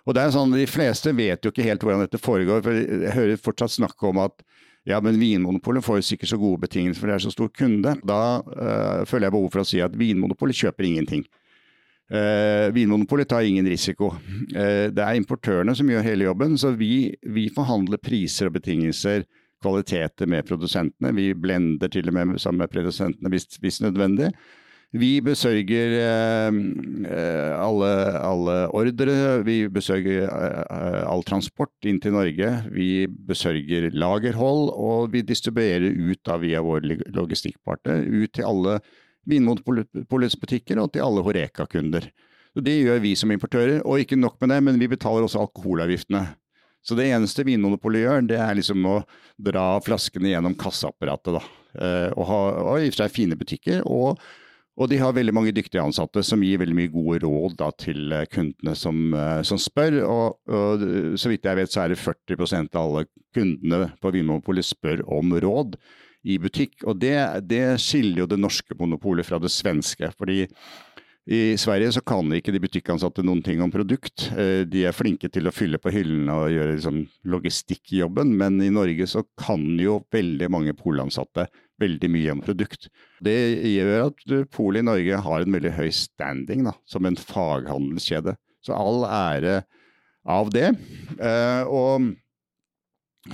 Og 0.08 0.16
det 0.16 0.22
er 0.24 0.32
sånn, 0.34 0.54
De 0.56 0.66
fleste 0.66 1.12
vet 1.14 1.44
jo 1.44 1.52
ikke 1.52 1.66
helt 1.66 1.84
hvordan 1.84 2.02
dette 2.02 2.18
foregår. 2.18 2.62
for 2.64 2.74
Jeg 2.74 3.14
hører 3.14 3.42
fortsatt 3.44 3.76
snakke 3.76 4.08
om 4.10 4.22
at 4.24 4.42
ja, 4.88 4.96
men 5.04 5.20
Vinmonopolet 5.20 5.84
får 5.84 6.00
jo 6.00 6.06
sikkert 6.08 6.32
så 6.32 6.38
gode 6.40 6.62
betingelser 6.64 7.02
for 7.02 7.10
det 7.10 7.18
er 7.18 7.24
så 7.26 7.34
stor 7.34 7.50
kunde. 7.54 7.94
Da 8.02 8.20
øh, 8.40 9.04
føler 9.06 9.28
jeg 9.28 9.36
behov 9.36 9.50
for 9.52 9.62
å 9.62 9.68
si 9.68 9.82
at 9.84 9.94
Vinmonopolet 10.00 10.56
kjøper 10.56 10.88
ingenting. 10.88 11.26
Uh, 12.10 12.72
Vinmonopolet 12.74 13.28
tar 13.30 13.46
ingen 13.46 13.68
risiko. 13.70 14.12
Eh, 14.50 14.88
det 14.90 15.04
er 15.04 15.18
importørene 15.18 15.76
som 15.78 15.90
gjør 15.90 16.02
hele 16.02 16.26
jobben, 16.26 16.56
så 16.58 16.72
vi, 16.74 17.12
vi 17.22 17.46
forhandler 17.54 18.02
priser 18.02 18.50
og 18.50 18.56
betingelser, 18.56 19.22
kvaliteter 19.62 20.26
med 20.30 20.48
produsentene. 20.48 21.12
Vi 21.14 21.28
blender 21.38 21.92
til 21.92 22.10
og 22.10 22.16
med 22.16 22.40
sammen 22.42 22.64
med 22.64 22.72
produsentene 22.72 23.30
hvis, 23.30 23.46
hvis 23.62 23.78
nødvendig. 23.84 24.32
Vi 24.90 25.20
besørger 25.22 25.92
eh, 26.02 26.56
eh, 27.06 27.52
alle, 27.54 27.90
alle 28.26 28.54
ordre, 28.74 29.12
vi 29.46 29.68
besørger 29.70 30.24
eh, 30.26 31.04
all 31.06 31.22
transport 31.22 31.86
inn 31.86 32.00
til 32.02 32.16
Norge. 32.16 32.48
Vi 32.74 33.06
besørger 33.06 33.92
lagerhold, 33.94 34.72
og 34.74 35.12
vi 35.14 35.22
distribuerer 35.22 35.94
ut 35.94 36.18
da 36.26 36.40
via 36.42 36.64
vår 36.66 36.88
logistikkpartner 37.14 38.02
ut 38.02 38.34
til 38.34 38.48
alle 38.48 38.80
Vinmonopolets 39.28 40.38
butikker 40.40 40.80
og 40.80 40.92
til 40.94 41.04
alle 41.04 41.24
Horeka-kunder. 41.26 42.08
Det 42.60 42.76
gjør 42.80 43.00
vi 43.04 43.14
som 43.18 43.30
importører, 43.30 43.80
og 43.86 44.02
ikke 44.02 44.18
nok 44.18 44.40
med 44.40 44.54
det, 44.54 44.60
men 44.66 44.78
vi 44.80 44.90
betaler 44.90 45.26
også 45.26 45.44
alkoholavgiftene. 45.44 46.24
Så 46.82 46.96
det 46.96 47.10
eneste 47.12 47.44
Vinmonopolet 47.44 48.06
gjør, 48.06 48.22
det 48.26 48.38
er 48.40 48.56
liksom 48.56 48.86
å 48.88 49.00
dra 49.38 49.74
flaskene 49.84 50.32
gjennom 50.32 50.56
kasseapparatet, 50.58 51.36
da. 51.36 51.42
Og 52.16 52.24
har 52.26 52.80
i 52.80 52.88
og 52.88 52.94
for 52.94 53.02
seg 53.04 53.12
fine 53.14 53.38
butikker. 53.38 53.84
og 53.86 54.18
og 54.80 54.88
de 54.88 54.96
har 55.00 55.12
veldig 55.12 55.34
mange 55.36 55.52
dyktige 55.52 55.82
ansatte 55.82 56.22
som 56.24 56.40
gir 56.44 56.60
veldig 56.62 56.76
mye 56.76 56.92
gode 56.92 57.20
råd 57.26 57.56
da, 57.60 57.70
til 57.76 58.14
eh, 58.16 58.26
kundene 58.32 58.72
som, 58.78 59.00
eh, 59.12 59.40
som 59.44 59.60
spør. 59.60 59.98
Og, 60.06 60.38
og, 60.48 60.84
så 61.20 61.32
vidt 61.32 61.48
jeg 61.48 61.58
vet 61.58 61.74
så 61.74 61.82
er 61.84 61.92
det 61.92 62.00
40% 62.00 62.78
av 62.78 62.86
alle 62.86 63.08
kundene 63.36 63.90
på 64.00 64.14
Vinmonopolet 64.14 64.66
spør 64.66 65.04
om 65.18 65.34
råd 65.44 65.76
i 66.24 66.36
butikk. 66.42 66.82
Og 66.84 66.98
det, 67.00 67.16
det 67.48 67.64
skiller 67.82 68.24
jo 68.24 68.30
det 68.30 68.40
norske 68.40 68.76
monopolet 68.78 69.26
fra 69.26 69.40
det 69.42 69.52
svenske. 69.52 70.12
fordi 70.18 70.46
i 71.30 71.54
Sverige 71.60 71.92
så 71.92 72.00
kan 72.02 72.32
ikke 72.32 72.50
de 72.50 72.62
butikkansatte 72.62 73.22
noen 73.22 73.42
ting 73.44 73.60
om 73.62 73.70
produkt. 73.70 74.24
Eh, 74.32 74.64
de 74.66 74.86
er 74.88 74.96
flinke 74.96 75.28
til 75.30 75.46
å 75.46 75.52
fylle 75.54 75.78
på 75.78 75.92
hyllene 75.94 76.32
og 76.34 76.50
gjøre 76.50 76.76
liksom 76.78 77.02
logistikkjobben, 77.30 78.32
men 78.40 78.56
i 78.64 78.70
Norge 78.72 79.06
så 79.06 79.22
kan 79.38 79.62
jo 79.78 80.00
veldig 80.10 80.48
mange 80.50 80.74
polansatte 80.74 81.46
veldig 81.80 82.10
mye 82.12 82.34
om 82.34 82.40
produkt. 82.44 82.88
Det 83.22 83.36
gjør 83.68 84.08
at 84.08 84.24
polet 84.52 84.82
i 84.82 84.88
Norge 84.88 85.20
har 85.26 85.44
en 85.44 85.54
veldig 85.56 85.74
høy 85.76 85.90
standing 85.94 86.64
da, 86.66 86.74
som 86.88 87.06
en 87.06 87.20
faghandelskjede. 87.20 88.34
Så 88.64 88.74
all 88.76 89.04
ære 89.06 89.60
av 90.28 90.50
det. 90.52 90.72
Eh, 91.20 91.62
og 91.68 92.10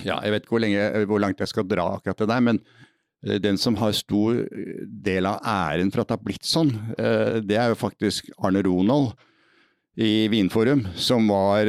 ja, 0.02 0.18
jeg 0.24 0.32
vet 0.34 0.44
ikke 0.44 0.56
hvor, 0.56 0.64
lenge, 0.64 1.06
hvor 1.06 1.22
langt 1.22 1.40
jeg 1.40 1.52
skal 1.52 1.68
dra 1.68 1.86
akkurat 1.96 2.24
det 2.24 2.30
der, 2.32 2.44
men 2.44 2.60
Eh, 3.26 3.38
den 3.40 3.58
som 3.58 3.76
har 3.80 3.92
stor 3.96 4.42
eh, 4.44 4.82
del 4.86 5.26
av 5.28 5.40
æren 5.42 5.92
for 5.92 6.02
at 6.02 6.10
det 6.10 6.18
har 6.18 6.26
blitt 6.26 6.46
sånn, 6.46 6.74
eh, 6.98 7.38
det 7.44 7.58
er 7.58 7.72
jo 7.72 7.80
faktisk 7.80 8.30
Arne 8.38 8.62
Ronald 8.66 9.14
i 9.96 10.28
Vinforum, 10.28 10.82
som 11.00 11.24
var 11.32 11.64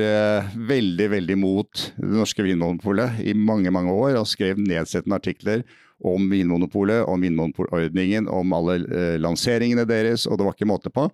veldig, 0.51 1.05
veldig 1.13 1.35
mot 1.39 1.83
det 1.95 2.09
norske 2.11 2.43
vinmonopolet 2.43 3.21
i 3.23 3.31
mange, 3.31 3.71
mange 3.71 3.93
år, 3.93 4.17
og 4.19 4.27
skrev 4.27 4.59
nedsettende 4.59 5.15
artikler 5.15 5.63
om 6.03 6.25
Vinmonopolet, 6.27 7.05
om 7.07 7.23
Vinmonopolordningen, 7.23 8.27
om 8.27 8.51
alle 8.51 9.15
lanseringene 9.23 9.87
deres, 9.87 10.27
og 10.27 10.35
det 10.35 10.43
var 10.43 10.57
ikke 10.57 10.67
måte 10.67 10.91
på. 10.91 11.07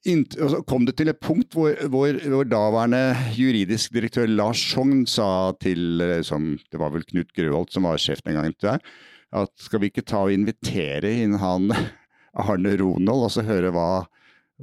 Så 0.00 0.62
kom 0.64 0.86
det 0.88 0.94
til 0.96 1.10
et 1.12 1.20
punkt 1.20 1.52
hvor, 1.52 1.74
hvor, 1.92 2.16
hvor, 2.32 2.46
daværende 2.48 3.12
juridisk 3.36 3.92
direktør 3.92 4.30
Lars 4.30 4.62
Sogn 4.72 5.02
sa 5.04 5.52
til 5.60 6.00
som, 6.24 6.54
Det 6.72 6.80
var 6.80 6.94
vel 6.94 7.04
Knut 7.04 7.34
Grøholt 7.36 7.74
som 7.74 7.84
var 7.84 8.00
sjef 8.00 8.22
den 8.24 8.38
gangen, 8.38 8.56
der, 8.64 8.80
at 9.30 9.52
skal 9.60 9.82
vi 9.82 9.90
ikke 9.90 10.06
ta 10.08 10.24
og 10.24 10.32
invitere 10.32 11.12
inn 11.20 11.36
han 11.42 11.68
Arne 12.40 12.76
Ronald 12.80 13.26
og 13.26 13.34
så 13.34 13.44
høre 13.44 13.74
hva, 13.74 14.06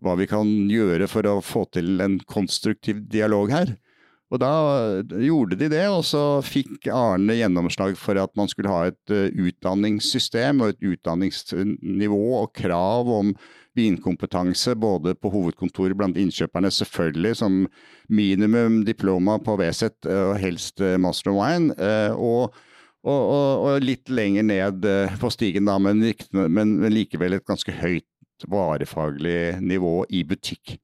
hva 0.02 0.16
vi 0.18 0.26
kan 0.30 0.50
gjøre 0.72 1.06
for 1.12 1.30
å 1.30 1.42
få 1.46 1.68
til 1.76 2.02
en 2.02 2.18
konstruktiv 2.26 3.06
dialog 3.12 3.54
her? 3.54 3.76
Og 4.28 4.42
da 4.44 4.52
gjorde 5.24 5.56
de 5.56 5.70
det, 5.72 5.86
og 5.88 6.02
så 6.04 6.42
fikk 6.44 6.90
Arne 6.92 7.38
gjennomslag 7.38 7.96
for 8.00 8.20
at 8.20 8.34
man 8.36 8.50
skulle 8.52 8.74
ha 8.74 8.90
et 8.90 9.14
uh, 9.14 9.30
utdanningssystem 9.32 10.64
og 10.64 10.74
et 10.74 10.90
utdanningsnivå 10.90 12.24
og 12.42 12.52
krav 12.58 13.08
om 13.08 13.32
vinkompetanse 13.78 14.76
både 14.80 15.14
på 15.16 15.32
hovedkontoret 15.34 15.98
blant 15.98 16.18
innkjøperne, 16.20 16.72
selvfølgelig 16.74 17.36
som 17.42 17.60
minimum 18.10 18.82
diploma 18.88 19.38
på 19.44 19.58
VZ 19.62 19.92
og 20.12 20.34
helst 20.42 20.82
eh, 20.82 20.98
master 21.02 21.32
of 21.34 21.40
wine. 21.40 21.78
Eh, 21.78 22.14
og, 22.14 22.58
og, 23.08 23.22
og, 23.22 23.68
og 23.70 23.86
litt 23.86 24.10
lenger 24.10 24.48
ned 24.50 24.90
eh, 24.90 25.16
på 25.22 25.32
stigen, 25.34 25.70
da, 25.70 25.78
men, 25.82 26.04
men, 26.34 26.78
men 26.82 26.94
likevel 26.94 27.38
et 27.38 27.48
ganske 27.48 27.74
høyt 27.80 28.50
varefaglig 28.50 29.58
nivå 29.66 30.02
i 30.14 30.26
butikk. 30.28 30.78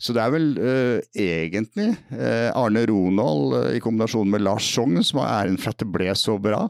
Så 0.00 0.14
det 0.16 0.22
er 0.24 0.32
vel 0.32 0.46
uh, 0.56 0.96
egentlig 1.12 1.90
uh, 2.14 2.48
Arne 2.56 2.86
Ronald 2.88 3.52
uh, 3.52 3.66
i 3.76 3.82
kombinasjon 3.84 4.30
med 4.32 4.40
Lars 4.46 4.64
Sogn 4.72 5.02
som 5.04 5.20
har 5.20 5.42
æren 5.42 5.58
for 5.60 5.74
at 5.74 5.82
det 5.82 5.90
ble 5.92 6.08
så 6.16 6.38
bra. 6.40 6.62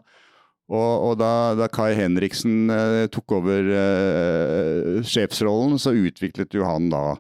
Og, 0.71 0.93
og 1.09 1.17
da, 1.19 1.57
da, 1.59 1.67
Kai 1.73 1.97
Henriksen 1.99 2.71
eh, 2.71 3.09
tok 3.11 3.35
over 3.41 3.71
eh, 3.75 5.01
sjefsrollen, 5.03 5.81
så 5.83 5.97
utviklet 5.99 6.55
jo 6.55 6.63
han 6.69 6.87
da 6.93 7.19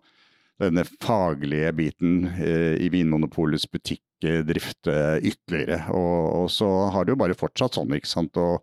denne 0.60 0.84
faglige 1.02 1.72
biten 1.74 2.28
eh, 2.30 2.76
i 2.78 2.90
Vinmonopolets 2.92 3.66
butikkdrift 3.72 4.90
eh, 4.92 5.16
ytterligere. 5.32 5.82
Og, 5.96 6.44
og, 6.44 6.46
så 6.52 6.68
har 6.94 7.06
det 7.06 7.16
jo 7.16 7.22
bare 7.22 7.38
fortsatt 7.38 7.78
sånn, 7.80 7.96
ikke 7.96 8.10
sant. 8.10 8.38
Og 8.38 8.60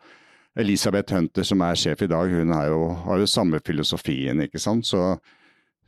Elisabeth 0.57 1.13
Hunter 1.13 1.45
som 1.45 1.61
er 1.65 1.79
sjef 1.79 2.05
i 2.05 2.11
dag, 2.11 2.31
hun 2.31 2.53
jo, 2.53 2.83
har 3.03 3.21
jo 3.21 3.29
samme 3.29 3.59
filosofien, 3.65 4.45
ikke 4.45 4.61
sant. 4.61 4.87
Så 4.87 5.01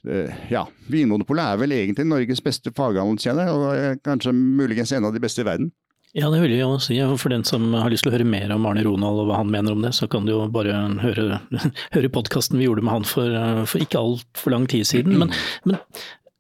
eh, 0.10 0.44
ja, 0.52 0.66
Vinmonopolet 0.92 1.54
er 1.54 1.62
vel 1.62 1.78
egentlig 1.78 2.10
Norges 2.10 2.44
beste 2.44 2.74
faghandelskjede, 2.76 3.48
og 3.54 4.04
kanskje 4.04 4.36
muligens 4.36 4.92
en 4.98 5.08
av 5.08 5.16
de 5.16 5.24
beste 5.24 5.46
i 5.46 5.48
verden. 5.48 5.72
Ja, 6.18 6.30
det 6.34 6.40
vil 6.42 6.56
jeg 6.56 6.64
jo 6.64 6.78
si. 6.82 6.96
For 7.22 7.30
den 7.30 7.44
som 7.46 7.68
har 7.78 7.92
lyst 7.92 8.06
til 8.06 8.10
å 8.10 8.16
høre 8.16 8.26
mer 8.26 8.50
om 8.56 8.66
Arne 8.66 8.82
Ronald 8.86 9.22
og 9.22 9.28
hva 9.30 9.42
han 9.44 9.52
mener 9.54 9.76
om 9.76 9.84
det, 9.84 9.92
så 9.98 10.08
kan 10.10 10.26
du 10.26 10.34
jo 10.34 10.46
bare 10.54 10.74
høre, 11.04 11.42
høre 11.96 12.14
podkasten 12.14 12.58
vi 12.58 12.66
gjorde 12.66 12.86
med 12.86 12.96
han 12.96 13.06
for, 13.08 13.36
for 13.70 13.84
ikke 13.84 14.02
altfor 14.02 14.56
lang 14.56 14.66
tid 14.72 14.88
siden. 14.90 15.20
Men, 15.22 15.36
men 15.70 15.78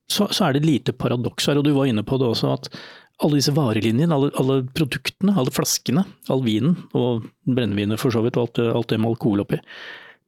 så, 0.10 0.26
så, 0.34 0.48
er 0.48 0.56
det 0.56 0.64
et 0.64 0.72
lite 0.72 0.96
paradoks 0.98 1.50
her, 1.50 1.60
og 1.60 1.68
du 1.68 1.76
var 1.76 1.90
inne 1.90 2.06
på 2.06 2.18
det 2.18 2.32
også, 2.32 2.56
at 2.58 2.72
alle 3.22 3.38
disse 3.38 3.54
varelinjene, 3.54 4.16
alle, 4.16 4.32
alle 4.40 4.62
produktene, 4.74 5.36
alle 5.38 5.54
flaskene, 5.54 6.06
all 6.34 6.42
vinen 6.46 6.78
og 6.98 7.28
brennevinet 7.46 8.02
for 8.02 8.16
så 8.16 8.24
vidt, 8.26 8.40
og 8.40 8.48
alt, 8.48 8.62
alt 8.80 8.90
det 8.90 8.98
med 9.02 9.12
alkohol 9.12 9.44
oppi, 9.44 9.60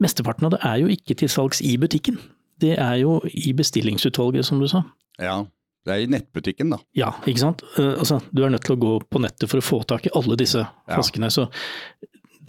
mesteparten 0.03 0.49
av 0.49 0.53
det 0.53 0.61
er 0.67 0.83
jo 0.83 0.91
ikke 0.91 1.17
til 1.17 1.31
salgs 1.31 1.63
i 1.65 1.77
butikken. 1.81 2.19
Det 2.61 2.75
er 2.77 2.99
jo 3.01 3.17
i 3.25 3.55
bestillingsutvalget, 3.57 4.45
som 4.45 4.61
du 4.61 4.67
sa. 4.69 4.83
Ja, 5.21 5.39
Det 5.81 5.93
er 5.93 6.03
i 6.03 6.09
nettbutikken, 6.11 6.75
da. 6.75 6.77
Ja, 6.97 7.09
ikke 7.25 7.41
sant. 7.41 7.63
Uh, 7.77 7.95
altså, 7.95 8.19
du 8.29 8.43
er 8.45 8.53
nødt 8.53 8.65
til 8.67 8.77
å 8.77 8.81
gå 8.81 8.95
på 9.09 9.21
nettet 9.23 9.49
for 9.49 9.61
å 9.61 9.65
få 9.65 9.81
tak 9.89 10.05
i 10.07 10.15
alle 10.17 10.37
disse 10.37 10.61
flaskene. 10.85 11.31
Ja. 11.31 11.33
Så 11.33 11.47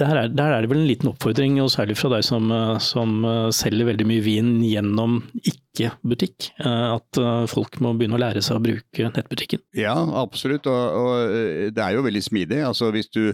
der 0.02 0.18
er, 0.18 0.28
der 0.32 0.52
er, 0.52 0.64
det 0.64 0.70
vel 0.72 0.82
en 0.82 0.90
liten 0.90 1.08
oppfordring, 1.12 1.56
og 1.62 1.70
særlig 1.72 1.96
fra 2.00 2.10
deg 2.14 2.26
som, 2.26 2.50
eh, 2.52 2.74
som 2.82 3.24
eh, 3.28 3.48
selger 3.54 3.88
veldig 3.88 4.06
mye 4.08 4.24
vin 4.24 4.52
gjennom 4.66 5.18
ikke-butikk, 5.38 6.50
at 6.60 7.20
folk 7.48 7.78
må 7.80 7.94
begynne 7.96 8.18
å 8.18 8.20
lære 8.20 8.42
seg 8.44 8.58
å 8.58 8.64
bruke 8.64 9.08
nettbutikken. 9.08 9.62
Ja, 9.78 9.94
absolutt. 10.20 10.68
Og, 10.68 10.96
og 11.00 11.72
det 11.72 11.80
er 11.80 11.96
jo 11.96 12.04
veldig 12.04 12.24
smidig. 12.24 12.60
Altså, 12.68 12.92
hvis 12.92 13.08
du 13.12 13.32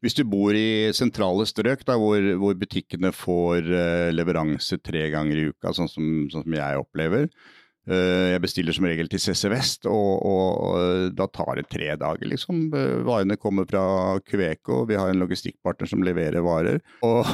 hvis 0.00 0.14
du 0.16 0.22
bor 0.24 0.56
i 0.56 0.94
sentrale 0.96 1.44
strøk 1.44 1.82
da, 1.84 1.98
hvor, 2.00 2.24
hvor, 2.40 2.54
butikkene 2.56 3.10
får 3.12 3.66
leveranse 4.14 4.78
tre 4.80 5.02
ganger 5.12 5.36
i 5.36 5.48
uka, 5.50 5.74
sånn 5.76 5.90
som, 5.92 6.06
sånn 6.32 6.46
som 6.46 6.56
jeg 6.56 6.78
opplever, 6.80 7.26
Eh, 7.28 7.58
jeg 7.88 8.42
bestiller 8.44 8.76
som 8.76 8.84
regel 8.84 9.08
til 9.10 9.22
CC 9.22 9.48
Vest, 9.50 9.86
og, 9.88 10.20
og, 10.26 11.14
da 11.16 11.26
tar 11.32 11.56
det 11.58 11.66
tre 11.72 11.88
dager, 11.98 12.28
liksom. 12.28 12.66
Eh, 12.76 13.00
varene 13.06 13.38
kommer 13.40 13.66
fra 13.68 13.82
Kveko, 14.26 14.84
vi 14.90 14.98
har 15.00 15.10
en 15.10 15.22
logistikkpartner 15.22 15.88
som 15.90 16.04
leverer 16.04 16.44
varer. 16.44 16.82
Og, 17.06 17.24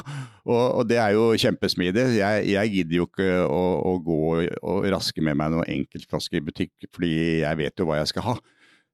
og, 0.47 0.65
og 0.81 0.87
det 0.89 1.01
er 1.03 1.17
jo 1.17 1.33
kjempesmidig. 1.35 2.07
Jeg, 2.21 2.47
jeg 2.53 2.75
gidder 2.77 3.01
jo 3.01 3.09
ikke 3.11 3.31
å, 3.43 3.63
å, 3.91 3.97
gå 4.07 4.21
og 4.63 4.87
raske 4.95 5.25
med 5.25 5.39
meg 5.41 5.53
noen 5.53 5.73
enkeltflaske 5.81 6.39
i 6.39 6.45
butikk, 6.47 6.75
fordi 6.95 7.17
jeg 7.43 7.63
vet 7.65 7.83
jo 7.83 7.89
hva 7.91 8.01
jeg 8.01 8.15
skal 8.15 8.31
ha. 8.31 8.39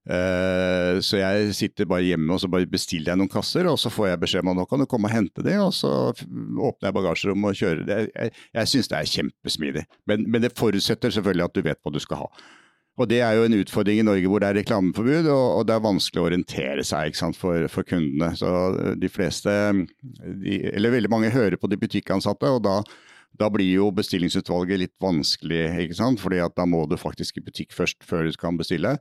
Uh, 0.03 0.99
så 0.99 1.21
jeg 1.21 1.53
sitter 1.55 1.87
bare 1.87 2.03
hjemme 2.03 2.35
og 2.35 2.41
så 2.43 2.49
bare 2.51 2.67
bestiller 2.67 3.13
jeg 3.13 3.19
noen 3.21 3.31
kasser, 3.31 3.69
og 3.71 3.77
så 3.79 3.91
får 3.93 4.09
jeg 4.09 4.23
beskjed 4.25 4.43
om 4.43 4.51
at 4.51 4.57
nå 4.59 4.65
kan 4.67 4.83
du 4.83 4.87
komme 4.91 5.07
og 5.07 5.15
hente 5.15 5.45
det, 5.45 5.55
og 5.63 5.71
så 5.75 5.91
åpner 6.11 6.89
jeg 6.89 6.97
bagasjerommet 6.97 7.53
og 7.53 7.61
kjører 7.61 7.85
det. 7.87 7.99
Jeg, 8.11 8.33
jeg 8.59 8.71
syns 8.73 8.91
det 8.91 8.97
er 8.99 9.13
kjempesmidig, 9.13 9.85
men, 10.11 10.27
men, 10.27 10.43
det 10.43 10.51
forutsetter 10.59 11.15
selvfølgelig 11.15 11.47
at 11.47 11.55
du 11.55 11.63
vet 11.69 11.79
hva 11.79 11.95
du 11.95 12.01
skal 12.03 12.25
ha. 12.25 12.27
Og 13.01 13.07
Det 13.09 13.23
er 13.25 13.39
jo 13.39 13.47
en 13.47 13.55
utfordring 13.57 14.03
i 14.03 14.05
Norge 14.05 14.29
hvor 14.29 14.43
det 14.43 14.51
er 14.51 14.59
reklameforbud, 14.59 15.31
og, 15.31 15.45
og 15.57 15.63
det 15.65 15.73
er 15.73 15.87
vanskelig 15.87 16.21
å 16.21 16.27
orientere 16.27 16.83
seg 16.85 17.15
sant, 17.17 17.39
for, 17.39 17.65
for, 17.71 17.87
kundene. 17.87 18.35
Så 18.37 18.51
de 18.99 19.09
fleste, 19.09 19.49
de, 20.43 20.59
eller 20.75 20.93
veldig 20.99 21.09
mange, 21.09 21.33
hører 21.33 21.57
på 21.57 21.71
de 21.71 21.79
butikkansatte, 21.79 22.51
og 22.53 22.61
da 22.67 22.81
da 23.39 23.47
blir 23.49 23.65
jo 23.79 23.87
bestillingsutvalget 23.95 24.77
litt 24.77 24.93
vanskelig, 25.01 25.63
ikke 25.87 25.97
sant? 25.97 26.21
fordi 26.21 26.41
da 26.53 26.65
må 26.69 26.83
du 26.85 26.99
faktisk 27.01 27.39
i 27.39 27.45
butikk 27.45 27.73
først 27.73 28.05
før 28.05 28.27
du 28.27 28.35
kan 28.37 28.59
bestille. 28.59 28.97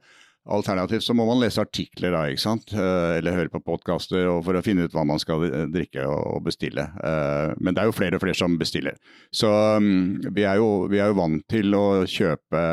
Alternativt 0.50 1.04
så 1.06 1.14
må 1.14 1.22
man 1.28 1.38
lese 1.38 1.62
artikler 1.62 2.10
da, 2.10 2.24
ikke 2.26 2.42
sant? 2.42 2.72
Eh, 2.74 3.18
eller 3.20 3.36
høre 3.36 3.52
på 3.52 3.60
podkaster 3.62 4.26
for 4.42 4.58
å 4.58 4.62
finne 4.66 4.88
ut 4.88 4.94
hva 4.96 5.04
man 5.06 5.20
skal 5.22 5.44
drikke 5.70 6.02
og 6.10 6.42
bestille. 6.48 6.88
Eh, 6.98 7.52
men 7.62 7.76
det 7.76 7.84
er 7.84 7.90
jo 7.90 7.94
flere 7.94 8.18
og 8.18 8.24
flere 8.24 8.38
som 8.38 8.56
bestiller. 8.58 8.98
Så 9.30 9.50
mm, 9.78 10.32
vi 10.34 10.42
er 10.48 10.58
jo, 10.58 10.88
vi 10.90 10.98
er 10.98 11.12
jo 11.12 11.20
vant 11.20 11.46
til 11.52 11.78
å 11.78 12.02
kjøpe 12.10 12.64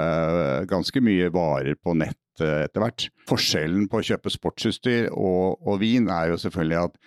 ganske 0.72 1.04
mye 1.06 1.30
varer 1.36 1.78
på 1.78 1.94
nett 2.00 2.42
eh, 2.42 2.66
etter 2.66 2.82
hvert. 2.82 3.06
Forskjellen 3.30 3.86
på 3.92 4.02
å 4.02 4.08
kjøpe 4.10 4.34
sportsutstyr 4.34 5.12
og, 5.14 5.62
og 5.62 5.80
vin 5.84 6.10
er 6.10 6.34
jo 6.34 6.42
selvfølgelig 6.42 6.82
at 6.88 6.98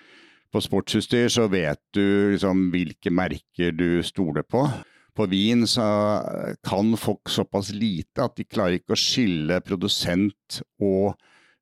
på 0.53 0.63
sportsutstyr 0.63 1.31
så 1.33 1.49
vet 1.51 1.81
du 1.97 2.37
liksom 2.37 2.69
hvilke 2.71 3.11
merker 3.11 3.75
du 3.75 4.03
stoler 4.07 4.45
på 4.47 4.67
på 5.17 5.27
vin 5.29 5.67
så 5.69 5.85
kan 6.65 6.97
folk 7.01 7.31
såpass 7.31 7.73
lite 7.77 8.25
at 8.25 8.37
de 8.39 8.49
klarer 8.49 8.79
ikke 8.79 8.97
å 8.97 9.01
skille 9.01 9.61
produsent 9.65 10.63
og 10.81 11.13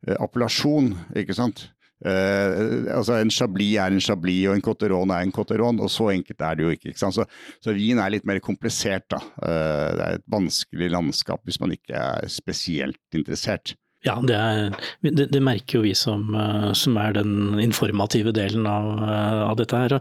eh, 0.07 0.17
appellasjon, 0.17 0.93
ikke 1.19 1.37
sant. 1.37 1.67
Eh, 2.01 2.87
altså 2.95 3.19
En 3.19 3.33
chablis 3.33 3.75
er 3.77 3.93
en 3.93 4.01
chablis, 4.01 4.47
og 4.49 4.57
en 4.57 4.65
cotteron 4.65 5.13
er 5.13 5.27
en 5.27 5.35
cotteron, 5.35 5.83
og 5.83 5.93
så 5.93 6.13
enkelt 6.15 6.47
er 6.47 6.57
det 6.57 6.67
jo 6.67 6.73
ikke. 6.77 6.95
ikke? 6.95 7.13
Så, 7.13 7.27
så 7.61 7.77
vin 7.77 8.01
er 8.01 8.15
litt 8.15 8.29
mer 8.29 8.41
komplisert. 8.45 9.09
da. 9.13 9.21
Eh, 9.43 9.87
det 9.99 10.07
er 10.07 10.19
et 10.21 10.29
vanskelig 10.31 10.91
landskap 10.95 11.45
hvis 11.45 11.61
man 11.63 11.75
ikke 11.77 11.99
er 11.99 12.31
spesielt 12.31 13.19
interessert. 13.19 13.75
Ja, 14.07 14.15
det, 14.25 14.33
er, 14.33 14.71
det, 15.05 15.27
det, 15.29 15.43
merker 15.45 15.77
jo 15.77 15.85
vi 15.85 15.91
som, 15.93 16.31
som, 16.73 16.95
er 16.97 17.19
den 17.19 17.59
informative 17.61 18.33
delen 18.33 18.65
av, 18.65 18.87
av 19.51 19.59
dette 19.59 19.77
her. 19.77 19.99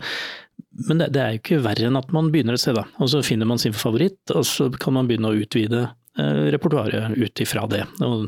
Men 0.88 1.02
det, 1.02 1.12
det, 1.16 1.22
er 1.22 1.32
jo 1.36 1.42
ikke 1.42 1.64
verre 1.66 1.88
enn 1.90 2.00
at 2.00 2.12
man 2.16 2.30
begynner 2.34 2.56
et 2.56 2.64
sted, 2.64 2.78
da. 2.78 2.86
Og 3.02 3.12
så 3.12 3.24
finner 3.26 3.50
man 3.50 3.62
sin 3.62 3.76
favoritt, 3.76 4.22
og 4.34 4.46
så 4.48 4.70
kan 4.80 4.96
man 4.96 5.10
begynne 5.10 5.32
å 5.32 5.38
utvide 5.40 5.82
eh, 5.84 6.42
repertoaret 6.56 7.18
ut 7.20 7.44
ifra 7.44 7.66
det. 7.72 7.82
Og 8.06 8.28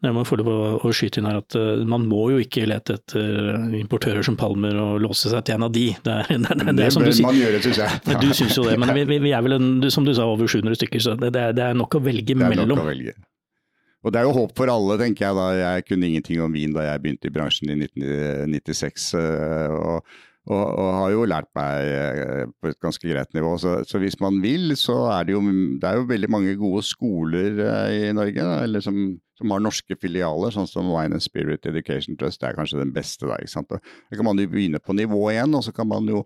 jeg 0.00 0.16
man 0.16 0.28
får 0.28 0.40
lov 0.40 0.50
å 0.86 0.92
skyte 0.96 1.20
inn 1.20 1.28
her 1.28 1.40
at 1.42 1.56
uh, 1.60 1.84
man 1.84 2.06
må 2.08 2.30
jo 2.32 2.40
ikke 2.40 2.64
lete 2.70 2.96
etter 2.96 3.74
importører 3.76 4.24
som 4.24 4.38
Palmer 4.40 4.78
og 4.80 5.00
låse 5.04 5.32
seg 5.32 5.44
til 5.44 5.58
en 5.58 5.66
av 5.68 5.74
de. 5.76 5.88
Det, 6.04 6.18
er, 6.22 6.30
det, 6.46 6.58
det, 6.62 6.76
det 6.78 6.90
som 6.94 7.04
du 7.04 7.12
sier. 7.12 7.28
Man 7.28 7.40
gjøre, 7.40 7.64
syns 7.66 7.82
jeg. 7.82 8.20
Du 8.22 8.30
syns 8.30 8.56
jo 8.56 8.68
det, 8.68 8.78
men 8.80 8.94
vi, 8.96 9.04
vi, 9.12 9.34
er 9.36 9.44
vel 9.44 9.58
en, 9.58 9.72
som 9.92 10.06
du 10.08 10.14
sa 10.16 10.28
over 10.30 10.48
700 10.48 10.80
stykker, 10.80 11.04
så 11.04 11.18
det, 11.20 11.34
er, 11.36 11.52
er 11.52 11.76
nok 11.76 12.00
å 12.00 12.04
velge 12.04 12.38
mellom. 12.38 12.72
Nok 12.72 12.86
å 12.86 12.92
velge. 12.92 13.18
Og 14.00 14.14
det 14.14 14.20
er 14.20 14.28
jo 14.28 14.32
håp 14.32 14.56
for 14.56 14.72
alle, 14.72 14.96
tenker 15.00 15.26
jeg 15.26 15.36
da. 15.36 15.46
Jeg 15.58 15.86
kunne 15.90 16.08
ingenting 16.08 16.40
om 16.40 16.54
vin 16.56 16.72
da 16.72 16.86
jeg 16.86 17.02
begynte 17.04 17.28
i 17.28 17.34
bransjen 17.34 17.72
i 17.72 17.76
1996. 17.82 19.08
Eh, 19.20 19.74
og, 19.76 20.14
og, 20.48 20.62
og 20.64 20.90
har 20.96 21.10
jo 21.12 21.24
lært 21.28 21.48
meg 21.56 21.88
eh, 21.92 22.44
på 22.60 22.70
et 22.70 22.78
ganske 22.80 23.04
greit 23.04 23.34
nivå. 23.36 23.52
Så, 23.60 23.74
så, 23.88 24.00
hvis 24.00 24.16
man 24.22 24.40
vil, 24.42 24.72
så 24.78 24.96
er 25.12 25.28
det 25.28 25.34
jo 25.36 25.42
Det 25.42 25.88
er 25.88 25.98
jo 25.98 26.06
veldig 26.08 26.30
mange 26.32 26.54
gode 26.60 26.82
skoler 26.86 27.60
eh, 27.66 28.08
i 28.08 28.14
Norge, 28.16 28.46
da, 28.46 28.80
som, 28.80 28.96
som, 29.36 29.52
har 29.52 29.60
norske 29.60 29.98
filialer, 30.00 30.54
sånn 30.54 30.70
som 30.70 30.88
Wine 30.88 31.18
and 31.18 31.24
Spirit 31.24 31.68
Education 31.68 32.16
Trust. 32.16 32.40
Det 32.40 32.48
er 32.48 32.56
kanskje 32.56 32.80
den 32.80 32.94
beste, 32.96 33.28
da. 33.28 33.36
ikke 33.36 33.52
sant? 33.52 33.70
Da 33.70 34.16
kan 34.16 34.26
man 34.26 34.40
jo 34.40 34.48
begynne 34.48 34.80
på 34.80 34.96
nivå 34.96 35.28
én, 35.34 35.54
og 35.56 35.66
så 35.66 35.76
kan 35.76 35.90
man 35.92 36.08
jo 36.08 36.24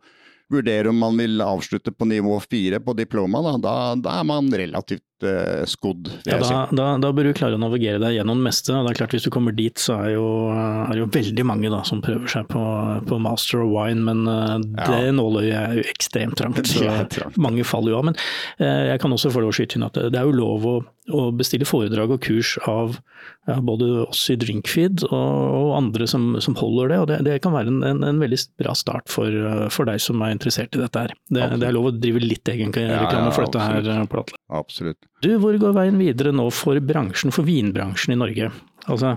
vurdere 0.53 0.92
om 0.92 0.98
man 1.00 1.16
vil 1.18 1.40
avslutte 1.42 1.92
på 1.92 2.07
nivå 2.07 2.37
fire 2.44 2.79
på 2.85 2.94
diploma, 2.96 3.40
da, 3.42 3.57
da, 3.59 3.77
da 3.98 4.18
er 4.20 4.27
man 4.29 4.53
relativt 4.53 5.05
uh, 5.26 5.64
skodd. 5.68 6.10
Ja, 6.28 6.38
da, 6.40 6.60
da, 6.70 6.87
da, 7.00 7.10
bør 7.14 7.28
du 7.28 7.34
klare 7.37 7.58
å 7.58 7.60
navigere 7.62 8.00
deg 8.02 8.16
gjennom 8.18 8.40
det 8.40 8.48
meste. 8.48 8.72
Det 8.74 8.92
er 8.92 8.98
klart 8.98 9.16
Hvis 9.16 9.26
du 9.26 9.30
kommer 9.34 9.54
dit, 9.56 9.76
så 9.80 9.98
er 10.04 10.14
jo, 10.14 10.26
er 10.54 11.00
jo 11.00 11.08
veldig 11.14 11.46
mange 11.48 11.72
da, 11.72 11.82
som 11.87 12.02
prøver 12.04 12.30
seg 12.30 12.48
på, 12.52 12.64
på 13.08 13.20
master 13.22 13.64
of 13.64 13.72
wine, 13.74 14.04
men 14.06 14.24
uh, 14.28 14.56
det 14.60 15.00
ja. 15.08 15.14
nåløyet 15.14 15.54
er 15.58 15.78
jo 15.80 15.87
ekstremt 15.94 16.38
trangt. 16.40 16.68
Så 16.70 16.84
trangt. 17.14 17.38
mange 17.40 17.66
faller 17.68 17.94
jo 17.94 18.00
av. 18.00 18.08
Men 18.10 18.18
uh, 18.62 18.90
jeg 18.92 19.00
kan 19.02 19.16
også 19.16 19.32
få 19.34 19.44
lov 19.44 19.54
å 19.54 19.58
skyte 19.58 19.78
inn 19.78 19.88
at 19.88 19.98
det 19.98 20.20
er 20.20 20.28
jo 20.28 20.37
lov 20.37 20.68
å, 20.68 20.76
å 21.14 21.26
bestille 21.37 21.68
foredrag 21.68 22.14
og 22.14 22.22
kurs 22.24 22.56
av 22.70 22.98
ja, 23.46 23.58
både 23.60 23.87
oss 24.06 24.22
i 24.32 24.37
Drinkfeed 24.40 25.04
og, 25.10 25.14
og 25.14 25.72
andre 25.76 26.08
som, 26.08 26.32
som, 26.44 26.56
holder 26.58 26.92
det. 26.92 26.98
og 27.02 27.08
Det, 27.10 27.18
det 27.26 27.38
kan 27.44 27.54
være 27.56 27.72
en, 27.72 27.82
en, 27.84 28.04
en, 28.08 28.20
veldig 28.22 28.40
bra 28.60 28.74
start 28.78 29.12
for, 29.12 29.32
for, 29.74 29.88
deg 29.88 30.00
som 30.02 30.22
er 30.24 30.34
interessert 30.37 30.76
i 30.76 30.80
dette 30.80 31.06
her. 31.06 31.16
Det, 31.28 31.48
det 31.60 31.68
er 31.68 31.76
lov 31.76 31.90
å 31.90 31.94
drive 31.96 32.22
litt 32.24 32.48
egenreklame 32.48 32.94
ja, 32.94 33.28
ja, 33.28 33.34
for 33.34 33.48
dette 33.48 33.68
her. 33.68 34.06
Platle. 34.10 34.40
Absolutt. 34.54 35.00
Du, 35.24 35.30
hvor 35.40 35.56
går 35.56 35.76
veien 35.76 36.00
videre 36.00 36.34
nå 36.37 36.50
for 36.52 36.76
bransjen, 36.84 37.32
for 37.32 37.48
vinbransjen 37.48 38.12
i 38.12 38.18
Norge? 38.20 38.50
Altså, 38.92 39.16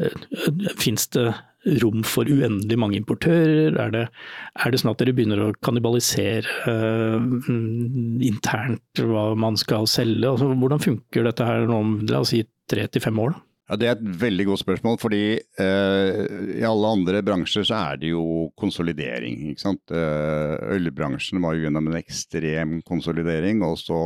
eh, 0.00 0.22
Fins 0.80 1.10
det 1.12 1.28
rom 1.82 2.02
for 2.08 2.28
uendelig 2.28 2.78
mange 2.80 2.98
importører? 3.00 3.76
Er 3.80 3.92
det, 3.92 4.04
er 4.56 4.72
det 4.72 4.80
sånn 4.80 4.92
at 4.94 5.00
dere 5.00 5.14
begynner 5.16 5.42
å 5.46 5.54
kannibalisere 5.64 6.44
uh, 6.68 7.48
internt 8.24 9.04
hva 9.04 9.30
man 9.38 9.56
skal 9.60 9.88
selge? 9.90 10.28
Altså, 10.28 10.50
hvordan 10.52 10.82
funker 10.82 11.28
dette 11.28 11.48
her 11.48 11.68
nå 11.68 11.80
om 11.80 11.96
la 12.10 12.20
oss 12.24 12.34
si 12.34 12.44
tre 12.70 12.86
til 12.88 13.04
fem 13.04 13.20
år? 13.20 13.36
Ja, 13.64 13.78
Det 13.80 13.88
er 13.88 13.94
et 13.96 14.16
veldig 14.20 14.44
godt 14.50 14.60
spørsmål, 14.60 14.98
fordi 15.00 15.22
eh, 15.40 16.18
i 16.60 16.64
alle 16.68 16.90
andre 16.98 17.22
bransjer 17.24 17.64
så 17.64 17.78
er 17.78 18.00
det 18.02 18.10
jo 18.10 18.50
konsolidering. 18.60 19.38
ikke 19.54 19.64
sant? 19.64 19.80
Eh, 19.88 20.56
ølbransjen 20.76 21.40
var 21.40 21.56
jo 21.56 21.64
gjennom 21.64 21.88
en 21.88 21.96
ekstrem 21.96 22.82
konsolidering, 22.84 23.62
og 23.64 23.78
så 23.80 24.02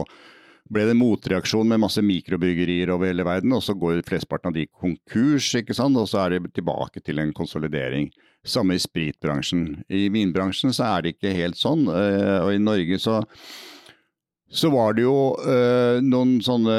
ble 0.73 0.85
det 0.89 0.97
motreaksjon 0.99 1.69
med 1.69 1.83
masse 1.83 2.03
mikrobryggerier 2.05 2.93
over 2.95 3.11
hele 3.11 3.27
verden, 3.27 3.55
og 3.57 3.63
så 3.65 3.77
går 3.79 4.03
flesteparten 4.07 4.53
av 4.53 4.59
de 4.59 4.67
konkurs, 4.69 5.51
ikke 5.61 5.77
sant? 5.77 5.99
og 5.99 6.09
så 6.11 6.25
er 6.25 6.37
det 6.37 6.53
tilbake 6.57 7.03
til 7.05 7.23
en 7.23 7.33
konsolidering. 7.37 8.11
Samme 8.47 8.77
i 8.79 8.83
spritbransjen. 8.83 9.83
I 9.91 10.07
vinbransjen 10.15 10.73
så 10.77 10.87
er 10.93 11.05
det 11.05 11.17
ikke 11.17 11.35
helt 11.37 11.59
sånn, 11.59 11.89
eh, 11.91 12.39
og 12.45 12.55
i 12.55 12.63
Norge 12.63 13.01
så 13.03 13.23
så 14.49 14.71
var 14.73 14.95
det 14.97 15.03
jo 15.05 15.37
øh, 15.45 15.99
noen 16.01 16.39
sånne 16.41 16.77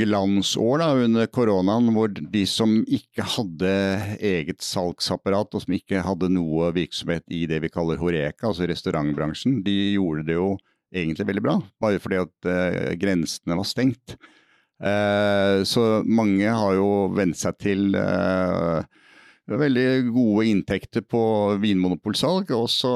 glansår 0.00 0.80
da, 0.82 0.88
under 0.98 1.28
koronaen 1.30 1.92
hvor 1.94 2.10
de 2.10 2.42
som 2.50 2.80
ikke 2.82 3.26
hadde 3.36 3.74
eget 4.18 4.64
salgsapparat 4.66 5.54
og 5.54 5.62
som 5.62 5.76
ikke 5.76 6.02
hadde 6.02 6.32
noe 6.34 6.72
virksomhet 6.74 7.22
i 7.30 7.44
det 7.50 7.60
vi 7.62 7.70
kaller 7.70 8.02
horeka, 8.02 8.50
altså 8.50 8.66
restaurantbransjen, 8.66 9.60
de 9.66 9.76
gjorde 9.94 10.26
det 10.26 10.40
jo 10.40 10.56
egentlig 10.94 11.28
veldig 11.28 11.44
bra. 11.44 11.58
Bare 11.82 12.00
fordi 12.02 12.22
at 12.22 12.50
eh, 12.50 12.94
grensene 13.00 13.58
var 13.58 13.68
stengt. 13.68 14.16
Eh, 14.82 15.62
så 15.68 15.86
mange 16.06 16.50
har 16.50 16.76
jo 16.78 16.90
vent 17.14 17.38
seg 17.38 17.58
til 17.62 17.94
eh, 17.98 18.84
veldig 19.50 19.88
gode 20.08 20.46
inntekter 20.50 21.04
på 21.06 21.22
vinmonopolsalg. 21.62 22.52
Og 22.56 22.68
så 22.72 22.94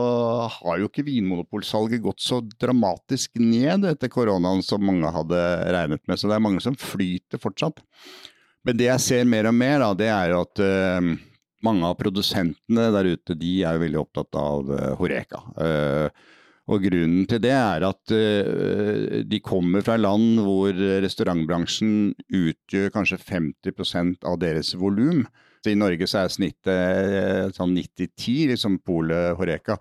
har 0.58 0.80
jo 0.80 0.88
ikke 0.88 1.06
vinmonopolsalget 1.06 2.04
gått 2.04 2.24
så 2.24 2.40
dramatisk 2.58 3.38
ned 3.42 3.86
etter 3.88 4.12
koronaen 4.12 4.64
som 4.64 4.84
mange 4.84 5.12
hadde 5.14 5.42
regnet 5.74 6.04
med. 6.06 6.18
Så 6.20 6.30
det 6.30 6.38
er 6.38 6.44
mange 6.44 6.64
som 6.64 6.78
flyter 6.78 7.40
fortsatt. 7.42 7.82
Men 8.66 8.78
det 8.78 8.88
jeg 8.90 9.04
ser 9.04 9.28
mer 9.28 9.48
og 9.48 9.54
mer, 9.56 9.78
da, 9.80 9.92
det 9.96 10.08
er 10.12 10.32
jo 10.32 10.40
at 10.42 10.60
uh, 10.60 11.12
mange 11.64 11.88
av 11.88 11.94
produsentene 11.96 12.88
der 12.92 13.06
ute 13.14 13.36
de 13.38 13.52
er 13.62 13.76
jo 13.76 13.84
veldig 13.84 14.00
opptatt 14.02 14.38
av 14.40 14.72
uh, 14.72 14.90
Horeka. 14.98 15.40
Uh, 15.56 16.34
Og 16.68 16.84
Grunnen 16.84 17.24
til 17.28 17.40
det 17.40 17.54
er 17.56 17.84
at 17.88 18.12
uh, 18.12 19.18
de 19.24 19.40
kommer 19.44 19.84
fra 19.86 19.96
land 20.00 20.42
hvor 20.44 20.76
restaurantbransjen 21.04 22.12
utgjør 22.28 22.92
kanskje 22.92 23.20
50% 23.24 24.28
av 24.28 24.36
deres 24.42 24.74
volum. 24.76 25.24
I 25.68 25.74
Norge 25.76 26.06
så 26.08 26.22
er 26.22 26.32
snittet 26.32 27.56
sånn 27.56 27.74
90-10, 27.74 28.52
liksom 28.52 28.78
Polet 28.86 29.34
Horeca. 29.36 29.76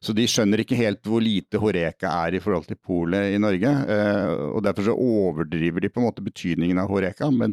Så 0.00 0.14
de 0.16 0.24
skjønner 0.28 0.62
ikke 0.62 0.78
helt 0.78 1.04
hvor 1.04 1.20
lite 1.20 1.60
Horeca 1.60 2.10
er 2.24 2.38
i 2.38 2.40
forhold 2.40 2.64
til 2.70 2.78
polet 2.80 3.34
i 3.34 3.40
Norge. 3.40 3.68
Uh, 3.84 4.56
og 4.56 4.64
Derfor 4.64 4.88
så 4.88 4.96
overdriver 4.96 5.84
de 5.84 5.92
på 5.92 6.00
en 6.00 6.08
måte 6.08 6.24
betydningen 6.24 6.80
av 6.80 6.88
Horeca. 6.88 7.28
Men, 7.34 7.52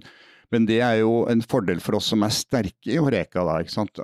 men, 0.53 0.67
det 0.69 0.79
er 0.79 1.01
jo 1.01 1.25
en 1.27 1.43
fordel 1.43 1.83
for 1.83 1.99
oss 1.99 2.07
som 2.13 2.23
er 2.23 2.35
sterke 2.35 2.93
i 2.93 3.01
Horeca, 3.03 3.43
da, 3.43 3.59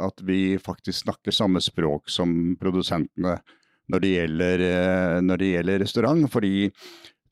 at 0.10 0.26
vi 0.28 0.58
faktisk 0.60 1.06
snakker 1.06 1.36
samme 1.36 1.63
språk 1.63 2.12
som 2.12 2.58
produsentene 2.60 3.38
når 3.91 4.04
det 4.04 4.12
gjelder, 4.13 4.67
uh, 4.67 5.17
når 5.26 5.41
det 5.41 5.50
gjelder 5.56 5.84
restaurant. 5.84 6.30
fordi 6.32 6.54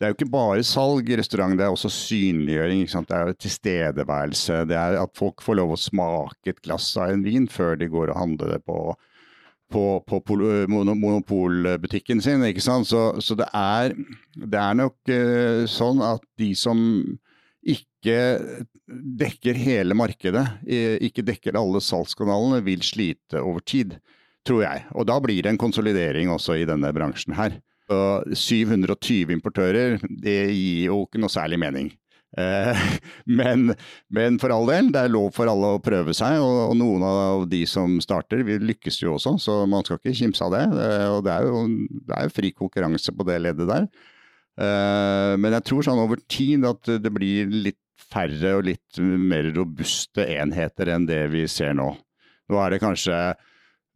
det 0.01 0.07
er 0.07 0.13
jo 0.15 0.17
ikke 0.17 0.33
bare 0.33 0.63
salg 0.65 1.11
i 1.13 1.17
restaurant, 1.19 1.53
det 1.53 1.61
er 1.61 1.75
også 1.75 1.91
synliggjøring. 1.93 2.87
Det 2.89 3.13
er 3.13 3.27
jo 3.29 3.37
tilstedeværelse. 3.37 4.63
Det 4.65 4.73
er 4.73 4.97
at 4.97 5.11
folk 5.13 5.43
får 5.45 5.59
lov 5.59 5.75
å 5.75 5.77
smake 5.77 6.55
et 6.55 6.61
glass 6.65 6.95
av 6.97 7.13
en 7.13 7.21
vin 7.21 7.45
før 7.45 7.77
de 7.77 7.85
går 7.85 8.09
og 8.09 8.17
handler 8.17 8.55
det 8.55 8.63
på 8.65 8.81
på, 9.71 10.03
på 10.03 10.17
monopolbutikken 10.67 12.19
sin. 12.19 12.41
ikke 12.43 12.59
sant? 12.65 12.89
Så, 12.89 13.21
så 13.23 13.37
det, 13.39 13.45
er, 13.55 13.93
det, 14.35 14.57
er, 14.59 14.73
nok 14.75 14.97
uh, 15.07 15.63
sånn 15.69 16.01
at 16.03 16.25
de 16.41 16.49
som 16.59 16.81
ikke 17.61 18.17
dekker 19.21 19.55
hele 19.55 19.95
markedet, 19.95 20.43
ikke 20.65 21.23
dekker 21.23 21.55
alle 21.55 21.79
salgskanalene, 21.85 22.59
vil 22.65 22.81
slite 22.83 23.39
over 23.39 23.63
tid, 23.63 23.93
tror 24.47 24.63
jeg. 24.65 24.85
Og 24.97 25.07
da 25.09 25.17
blir 25.23 25.43
det 25.43 25.53
en 25.53 25.61
konsolidering 25.61 26.31
også 26.33 26.59
i 26.61 26.67
denne 26.69 26.91
bransjen 26.95 27.35
her. 27.37 27.57
Og 27.91 28.35
720 28.37 29.33
importører, 29.35 29.99
det 30.07 30.37
gir 30.53 30.87
jo 30.87 31.01
ikke 31.05 31.21
noe 31.21 31.33
særlig 31.33 31.59
mening. 31.61 31.91
Eh, 32.39 32.83
men, 33.39 33.73
men, 34.13 34.37
for 34.39 34.53
all 34.55 34.69
del, 34.69 34.91
det 34.93 35.03
er 35.03 35.11
lov 35.11 35.33
for 35.35 35.51
alle 35.51 35.73
å 35.75 35.81
prøve 35.83 36.15
seg, 36.15 36.39
og, 36.39 36.61
og 36.69 36.77
noen 36.79 37.05
av 37.07 37.45
de 37.51 37.65
som 37.67 37.97
starter, 38.03 38.45
vi 38.47 38.59
lykkes 38.61 39.01
jo 39.03 39.17
også, 39.17 39.35
så 39.43 39.57
man 39.69 39.83
skal 39.87 39.99
ikke 39.99 40.15
kimse 40.23 40.47
av 40.47 40.55
det. 40.55 40.63
Eh, 40.85 41.07
og 41.11 41.21
det 41.27 41.35
er, 41.35 41.49
jo, 41.49 41.65
det 42.07 42.17
er 42.17 42.27
jo 42.27 42.35
fri 42.37 42.53
konkurranse 42.55 43.15
på 43.15 43.27
det 43.27 43.41
leddet 43.43 43.69
der. 43.71 43.87
Eh, 44.61 45.33
men 45.41 45.57
jeg 45.57 45.67
tror 45.67 45.87
sånn 45.87 46.03
over 46.03 46.21
tid 46.31 46.67
at 46.67 46.95
det 47.03 47.13
blir 47.13 47.51
litt 47.51 47.79
færre 48.11 48.57
og 48.57 48.65
litt 48.67 48.99
mer 48.99 49.47
robuste 49.55 50.25
enheter 50.33 50.89
enn 50.91 51.07
det 51.07 51.23
vi 51.31 51.45
ser 51.51 51.75
nå. 51.77 51.93
Nå 52.51 52.59
er 52.59 52.73
det 52.73 52.81
kanskje 52.83 53.17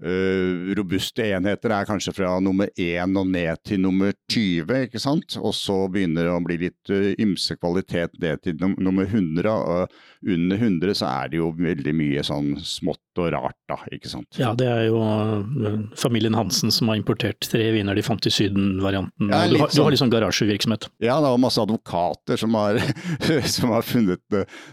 Uh, 0.03 0.73
robuste 0.75 1.23
enheter 1.23 1.71
er 1.71 1.85
kanskje 1.87 2.11
fra 2.17 2.33
nummer 2.43 2.67
1 2.75 3.15
og 3.15 3.29
ned 3.31 3.61
til 3.63 3.79
nummer 3.79 4.11
20, 4.27 4.89
ikke 4.89 4.99
sant? 4.99 5.37
Og 5.39 5.53
så 5.55 5.85
begynner 5.87 6.27
det 6.27 6.33
å 6.35 6.41
bli 6.43 6.57
litt 6.65 6.91
uh, 6.91 7.13
ymse 7.23 7.55
kvalitet 7.55 8.17
ned 8.19 8.43
til 8.43 8.57
num 8.59 8.75
nummer 8.75 9.07
100. 9.07 9.47
Og 9.47 10.33
under 10.35 10.59
100 10.59 10.99
så 10.99 11.07
er 11.07 11.31
det 11.31 11.39
jo 11.39 11.53
veldig 11.55 11.93
mye 11.95 12.25
sånn 12.27 12.57
smått 12.59 12.99
og 13.23 13.29
rart, 13.31 13.55
da, 13.71 13.77
ikke 13.95 14.11
sant. 14.11 14.35
Ja, 14.35 14.49
det 14.57 14.67
er 14.67 14.89
jo 14.89 14.99
uh, 14.99 15.79
familien 15.95 16.35
Hansen 16.35 16.73
som 16.75 16.91
har 16.91 16.99
importert 16.99 17.47
tre 17.47 17.69
viner 17.71 17.95
de 17.95 18.03
fant 18.03 18.27
i 18.27 18.33
Syden-varianten. 18.35 19.31
Ja, 19.31 19.45
du, 19.47 19.55
har, 19.61 19.71
du 19.71 19.79
har 19.79 19.95
sånn 19.95 20.11
garasjevirksomhet? 20.11 20.89
Ja, 20.99 21.21
det 21.23 21.31
var 21.31 21.39
masse 21.39 21.63
advokater 21.63 22.43
som 22.43 22.59
har, 22.59 22.81
som 23.55 23.71
har 23.71 23.87
funnet 23.87 24.23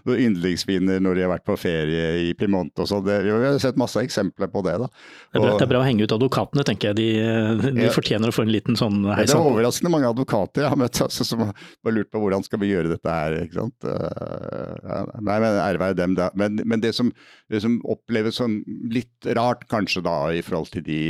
noen 0.02 0.26
yndlingsviner 0.26 0.98
når 0.98 1.14
de 1.14 1.26
har 1.28 1.34
vært 1.36 1.46
på 1.46 1.60
ferie 1.62 2.10
i 2.26 2.34
Piemonte 2.34 2.82
og 2.82 2.90
sånn. 2.90 3.06
Vi 3.06 3.30
har 3.30 3.62
sett 3.62 3.78
masse 3.78 4.02
eksempler 4.02 4.50
på 4.50 4.66
det, 4.66 4.80
da. 4.82 4.90
Det 5.32 5.38
er, 5.38 5.44
bra, 5.44 5.52
det 5.56 5.64
er, 5.64 5.70
bra, 5.70 5.80
å 5.80 5.86
henge 5.86 6.04
ut 6.04 6.12
advokatene, 6.14 6.64
tenker 6.68 6.90
jeg. 6.90 6.96
De, 6.98 7.68
de 7.78 7.86
ja. 7.86 7.92
fortjener 7.94 8.28
å 8.28 8.34
få 8.34 8.44
en 8.44 8.52
liten 8.52 8.78
sånn 8.78 9.00
heis. 9.08 9.30
Det 9.30 9.36
er 9.38 9.48
overraskende 9.48 9.92
mange 9.94 10.10
advokater 10.10 10.66
jeg 10.66 10.72
har 10.74 10.80
møtt 10.80 11.00
altså, 11.06 11.26
som 11.26 11.44
har 11.46 11.94
lurt 11.96 12.10
på 12.12 12.22
hvordan 12.22 12.44
skal 12.46 12.60
vi 12.62 12.72
gjøre 12.72 12.92
dette 12.92 13.16
her. 13.16 13.38
ikke 13.46 13.58
sant? 13.60 13.88
Uh, 13.88 15.12
nei, 15.20 15.38
men 15.44 15.58
ære 15.62 15.82
være 15.82 15.98
dem, 16.02 16.16
da. 16.18 16.28
Men, 16.38 16.60
men 16.68 16.84
det, 16.84 16.94
som, 16.98 17.12
det, 17.52 17.62
som, 17.64 17.78
oppleves 17.92 18.40
som 18.40 18.60
litt 18.92 19.30
rart, 19.38 19.66
kanskje 19.72 20.04
da, 20.04 20.16
i 20.36 20.44
forhold 20.44 20.72
til 20.74 20.84
de 20.86 21.00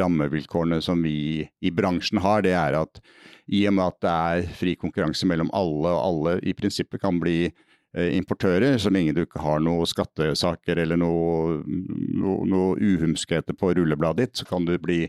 rammevilkårene 0.00 0.82
som 0.84 1.02
vi 1.04 1.46
i 1.58 1.74
bransjen 1.74 2.22
har, 2.24 2.46
det 2.46 2.54
er 2.58 2.78
at 2.78 3.02
i 3.48 3.64
og 3.68 3.78
med 3.78 3.86
at 3.88 4.02
det 4.04 4.12
er 4.12 4.58
fri 4.58 4.74
konkurranse 4.76 5.26
mellom 5.26 5.50
alle, 5.56 5.90
og 5.94 6.04
alle 6.04 6.36
i 6.46 6.54
prinsippet 6.56 7.00
kan 7.00 7.18
bli 7.22 7.46
Eh, 7.48 7.67
importører, 7.96 8.76
så 8.78 8.90
lenge 8.92 9.14
du 9.16 9.22
ikke 9.24 9.40
har 9.40 9.62
noen 9.64 9.88
skattesaker 9.88 10.82
eller 10.82 11.00
noe, 11.00 11.62
noe, 11.64 12.44
noe 12.44 12.76
uhumskheter 12.76 13.56
på 13.56 13.72
rullebladet 13.78 14.26
ditt, 14.26 14.42
så 14.42 14.48
kan 14.48 14.68
du 14.68 14.74
bli 14.82 15.06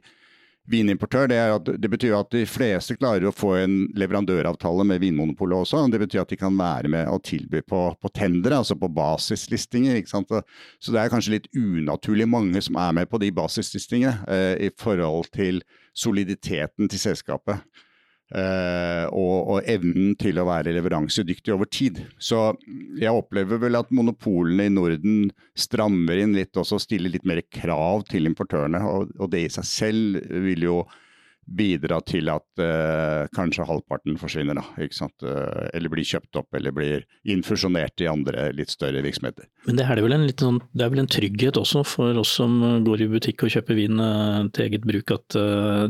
vinimportør. 0.70 1.28
Det, 1.28 1.40
at, 1.40 1.70
det, 1.82 1.90
betyr 1.92 2.16
at 2.18 2.32
de 2.34 2.44
fleste 2.50 2.96
klarer 3.00 3.30
å 3.30 3.36
få 3.36 3.56
en 3.60 3.76
leverandøravtale 4.00 4.86
med 4.88 5.02
Vinmonopolet 5.04 5.64
også. 5.64 5.84
Det 5.92 6.02
betyr 6.04 6.24
at 6.24 6.34
de 6.34 6.40
kan 6.40 6.56
være 6.60 6.92
med 6.92 7.10
og 7.12 7.24
tilby 7.28 7.64
på, 7.66 7.82
på 8.00 8.14
tendere, 8.16 8.62
altså 8.62 8.78
på 8.80 8.92
basislistinger. 8.94 10.00
Så 10.10 10.94
det 10.94 11.02
er 11.02 11.12
kanskje 11.12 11.38
litt 11.38 11.52
unaturlig 11.58 12.30
mange 12.30 12.64
som 12.66 12.80
er 12.82 12.96
med 13.02 13.12
på 13.12 13.22
de 13.22 13.32
basislistingene 13.36 14.16
eh, 14.30 14.56
i 14.70 14.72
forhold 14.78 15.32
til 15.36 15.64
soliditeten 15.98 16.90
til 16.90 17.08
selskapet. 17.10 17.66
Uh, 18.30 19.10
og, 19.10 19.38
og, 19.50 19.60
evnen 19.66 20.12
til 20.22 20.38
å 20.38 20.46
være 20.46 20.76
leveransedyktig 20.76 21.54
over 21.56 21.66
tid. 21.66 22.04
Så 22.22 22.52
jeg 23.00 23.10
opplever 23.10 23.58
vel 23.64 23.80
at 23.80 23.90
monopolene 23.96 24.68
i 24.70 24.74
Norden 24.74 25.32
strammer 25.58 26.22
inn 26.22 26.36
litt 26.38 26.58
også, 26.60 26.78
stiller 26.84 27.10
litt 27.10 27.26
mer 27.26 27.42
krav 27.50 28.06
til 28.12 28.30
importørene. 28.30 28.84
Og, 28.86 29.16
og 29.18 29.32
det 29.34 29.48
i 29.48 29.54
seg 29.54 29.70
selv 29.70 30.20
vil 30.46 30.68
jo 30.68 30.80
bidra 31.50 32.00
til 32.06 32.30
at 32.32 32.62
uh, 32.62 33.26
kanskje 33.36 33.66
halvparten 33.68 34.18
forsvinner, 34.22 34.60
da? 34.60 34.64
Uh, 35.24 35.68
eller 35.74 35.92
blir 35.92 36.08
kjøpt 36.08 36.40
opp 36.40 36.58
eller 36.58 36.74
blir 36.76 37.06
infusjonert 37.30 38.02
i 38.04 38.10
andre 38.12 38.50
litt 38.56 38.74
større 38.74 39.04
virksomheter. 39.06 39.50
Men 39.68 39.80
det 39.80 39.86
er, 39.86 40.02
vel 40.06 40.16
en, 40.16 40.28
sånn, 40.30 40.62
det 40.74 40.86
er 40.86 40.94
vel 40.94 41.04
en 41.04 41.12
trygghet 41.12 41.60
også 41.60 41.84
for 41.88 42.20
oss 42.22 42.36
som 42.40 42.60
går 42.86 43.06
i 43.06 43.10
butikk 43.12 43.46
og 43.46 43.54
kjøper 43.56 43.78
vin 43.80 44.02
uh, 44.02 44.48
til 44.56 44.68
eget 44.70 44.88
bruk, 44.88 45.16
at 45.16 45.40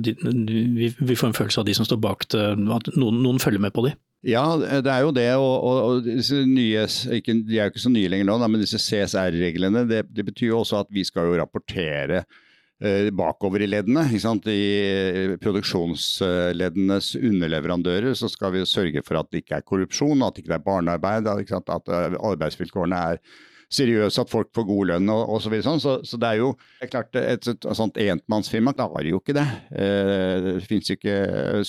de, 0.04 0.16
vi, 0.20 0.92
vi, 0.92 1.16
får 1.18 1.32
en 1.32 1.40
følelse 1.40 1.62
av 1.62 1.68
de 1.68 1.76
som 1.78 1.88
står 1.88 2.00
bak 2.04 2.28
det, 2.34 2.46
at 2.76 2.94
noen, 2.96 3.24
noen 3.24 3.42
følger 3.42 3.62
med 3.64 3.76
på 3.76 3.88
de? 3.88 3.96
Ja, 4.28 4.44
det 4.60 4.92
er 4.92 5.06
jo 5.06 5.14
det. 5.16 5.30
Og, 5.40 5.54
og, 5.64 5.78
og 5.80 6.08
disse 6.08 6.42
nye, 6.48 6.84
ikke, 7.16 7.38
de 7.48 7.60
er 7.60 7.70
jo 7.70 7.74
ikke 7.74 7.86
så 7.86 7.94
nye 7.94 8.12
lenger 8.12 8.28
nå, 8.28 8.36
da, 8.42 8.52
men 8.52 8.64
disse 8.64 8.82
CSR-reglene 8.84 9.86
det, 9.88 10.04
det 10.12 10.28
betyr 10.28 10.54
jo 10.54 10.62
også 10.64 10.84
at 10.84 10.92
vi 10.94 11.06
skal 11.08 11.30
jo 11.30 11.40
rapportere 11.40 12.24
Eh, 12.24 12.46
bakover 12.80 13.62
i 13.62 13.68
leddene. 13.68 14.06
I 14.08 14.62
eh, 14.86 15.36
produksjonsleddenes 15.42 17.16
underleverandører 17.20 18.16
så 18.16 18.30
skal 18.32 18.56
vi 18.56 18.66
sørge 18.66 19.04
for 19.06 19.20
at 19.20 19.30
det 19.32 19.44
ikke 19.44 19.60
er 19.60 19.68
korrupsjon, 19.68 20.24
at 20.24 20.36
det 20.36 20.46
ikke 20.46 20.56
er 20.56 20.66
barnearbeid, 20.66 21.28
at 21.28 21.92
eh, 21.92 22.18
arbeidsvilkårene 22.32 23.06
er 23.14 23.22
seriøse, 23.70 24.24
at 24.24 24.32
folk 24.32 24.48
får 24.56 24.66
god 24.66 24.88
lønn 24.90 25.12
og 25.14 25.36
osv. 25.36 25.54
Så, 25.60 25.66
sånn. 25.68 25.82
så, 25.84 25.92
så 26.08 26.18
det 26.18 26.30
er 26.32 26.40
jo 26.40 26.54
det 26.80 26.88
er 26.88 26.92
klart, 26.96 27.20
et, 27.20 27.46
et, 27.52 27.68
et 27.68 27.78
sånt 27.78 28.00
enmannsfirma 28.02 28.74
klarer 28.74 29.12
jo 29.12 29.20
ikke 29.20 29.36
det. 29.38 29.46
Det 29.70 30.56
finnes 30.66 30.90
ikke 30.96 31.18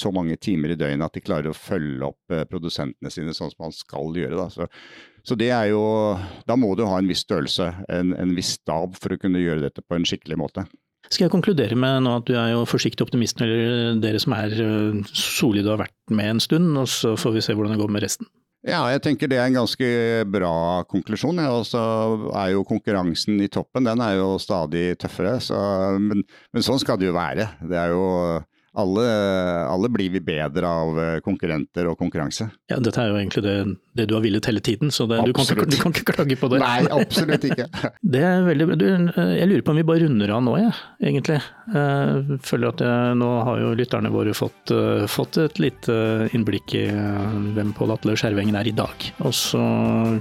så 0.00 0.08
mange 0.14 0.38
timer 0.40 0.72
i 0.72 0.78
døgnet 0.80 1.04
at 1.10 1.18
de 1.18 1.24
klarer 1.26 1.50
å 1.50 1.58
følge 1.58 2.08
opp 2.08 2.38
produsentene 2.48 3.12
sine 3.12 3.34
sånn 3.36 3.52
som 3.52 3.66
man 3.66 3.76
skal 3.76 4.16
gjøre. 4.16 4.38
Da. 4.38 4.46
Så, 4.54 4.70
så 5.28 5.36
det 5.36 5.50
er 5.52 5.74
jo, 5.74 5.82
da 6.48 6.56
må 6.56 6.72
du 6.72 6.86
ha 6.88 7.02
en 7.02 7.10
viss 7.10 7.26
størrelse, 7.26 7.68
en, 7.92 8.14
en 8.16 8.32
viss 8.38 8.54
stab 8.62 8.96
for 8.96 9.12
å 9.12 9.20
kunne 9.20 9.42
gjøre 9.42 9.66
dette 9.66 9.84
på 9.84 9.98
en 9.98 10.08
skikkelig 10.08 10.40
måte. 10.40 10.64
Skal 11.10 11.26
jeg 11.26 11.32
konkludere 11.32 11.74
med 11.74 12.04
nå 12.06 12.18
at 12.20 12.28
du 12.28 12.36
er 12.38 12.52
jo 12.52 12.66
forsiktig 12.70 13.02
optimist 13.02 13.40
når 13.42 13.96
dere 14.02 14.20
som 14.22 14.36
er 14.36 14.52
eh, 14.62 15.00
solide 15.10 15.66
og 15.66 15.74
har 15.74 15.88
vært 15.88 16.14
med 16.14 16.36
en 16.36 16.42
stund, 16.42 16.70
og 16.78 16.86
så 16.90 17.16
får 17.18 17.34
vi 17.34 17.42
se 17.42 17.56
hvordan 17.56 17.74
det 17.74 17.80
går 17.80 17.90
med 17.90 18.04
resten? 18.06 18.30
Ja, 18.60 18.82
jeg 18.92 19.00
tenker 19.00 19.30
det 19.30 19.38
er 19.40 19.48
en 19.48 19.56
ganske 19.56 19.86
bra 20.28 20.84
konklusjon. 20.90 21.40
Ja. 21.40 21.54
Og 21.56 21.64
så 21.68 21.80
er 22.36 22.52
jo 22.52 22.66
konkurransen 22.68 23.40
i 23.40 23.48
toppen, 23.48 23.88
den 23.88 24.02
er 24.04 24.18
jo 24.18 24.34
stadig 24.42 24.98
tøffere. 25.00 25.38
Så, 25.42 25.56
men, 25.96 26.22
men, 26.52 26.64
sånn 26.64 26.80
skal 26.82 27.00
det 27.00 27.08
jo 27.08 27.16
være. 27.16 27.48
Det 27.64 27.78
er 27.80 27.94
jo 27.94 28.04
alle, 28.78 29.04
alle, 29.66 29.88
blir 29.90 30.10
vi 30.14 30.20
bedre 30.22 30.68
av 30.68 30.98
eh, 31.02 31.16
konkurrenter 31.24 31.88
og 31.90 31.96
konkurranse. 31.98 32.46
Ja, 32.70 32.78
Dette 32.78 33.02
er 33.02 33.10
jo 33.10 33.16
egentlig 33.18 33.42
det, 33.42 33.54
det 33.98 34.06
du 34.06 34.14
har 34.14 34.22
villet 34.22 34.46
hele 34.46 34.62
tiden, 34.62 34.92
så 34.94 35.08
det, 35.10 35.18
du, 35.26 35.32
kan 35.34 35.48
ikke, 35.48 35.66
du, 35.66 35.76
kan 35.80 35.94
ikke, 35.94 36.06
klage 36.12 36.36
på 36.38 36.50
det. 36.52 36.60
Nei, 36.62 36.84
absolutt 36.94 37.48
ikke. 37.48 37.66
det 38.14 38.22
er 38.28 38.46
veldig, 38.46 38.68
du, 38.78 38.86
jeg 39.34 39.50
lurer 39.50 39.64
på 39.66 39.74
om 39.74 39.80
vi 39.80 39.86
bare 39.88 40.04
runder 40.04 40.34
av 40.36 40.44
nå, 40.46 40.54
jeg, 40.62 40.76
egentlig. 41.10 41.40
Jeg 41.70 42.12
eh, 42.30 42.38
føler 42.46 42.70
at 42.70 42.84
jeg, 42.84 43.18
Nå 43.20 43.28
har 43.46 43.58
jo 43.58 43.72
lytterne 43.78 44.10
våre 44.12 44.32
fått, 44.36 44.70
fått 45.10 45.38
et 45.42 45.58
lite 45.60 45.94
innblikk 46.36 46.74
i 46.78 46.84
hvem 46.90 47.72
Pål 47.76 47.94
Atle 47.96 48.14
Skjervengen 48.18 48.56
er 48.58 48.70
i 48.70 48.74
dag. 48.76 49.06
Og 49.26 49.34
så 49.34 49.60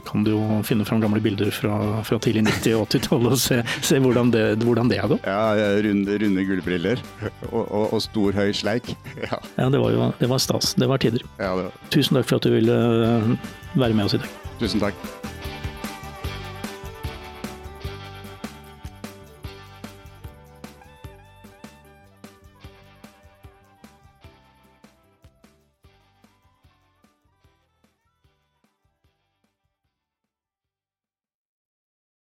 kan 0.07 0.25
du 0.25 0.33
jo 0.33 0.41
finne 0.65 0.87
fram 0.89 1.01
gamle 1.03 1.21
bilder 1.23 1.53
fra, 1.53 2.01
fra 2.07 2.19
tidlig 2.21 2.47
90- 2.49 2.79
og 2.79 2.89
80-tallet 2.89 3.37
og 3.37 3.41
se, 3.41 3.61
se 3.85 4.01
hvordan, 4.01 4.33
det, 4.33 4.43
hvordan 4.65 4.89
det 4.91 4.99
er 5.01 5.13
gått. 5.13 5.29
Ja, 5.29 5.69
runde, 5.85 6.17
runde 6.23 6.45
gullbriller 6.49 7.05
og, 7.51 7.61
og, 7.61 7.85
og 7.93 8.03
stor 8.03 8.38
høy 8.39 8.53
sleik. 8.55 8.93
Ja, 9.29 9.39
ja 9.57 9.69
det, 9.71 9.79
var 9.81 9.95
jo, 9.95 10.11
det 10.19 10.29
var 10.31 10.41
stas. 10.41 10.73
Det 10.79 10.87
var 10.89 11.01
tider. 11.01 11.25
Ja, 11.39 11.51
det 11.57 11.67
var. 11.69 11.73
Tusen 11.93 12.19
takk 12.19 12.29
for 12.29 12.39
at 12.39 12.47
du 12.47 12.53
ville 12.55 12.75
eh, 12.75 13.33
være 13.79 13.97
med 13.97 14.07
oss 14.07 14.15
i 14.17 14.21
dag. 14.23 14.37
Tusen 14.61 14.83
takk. 14.83 14.95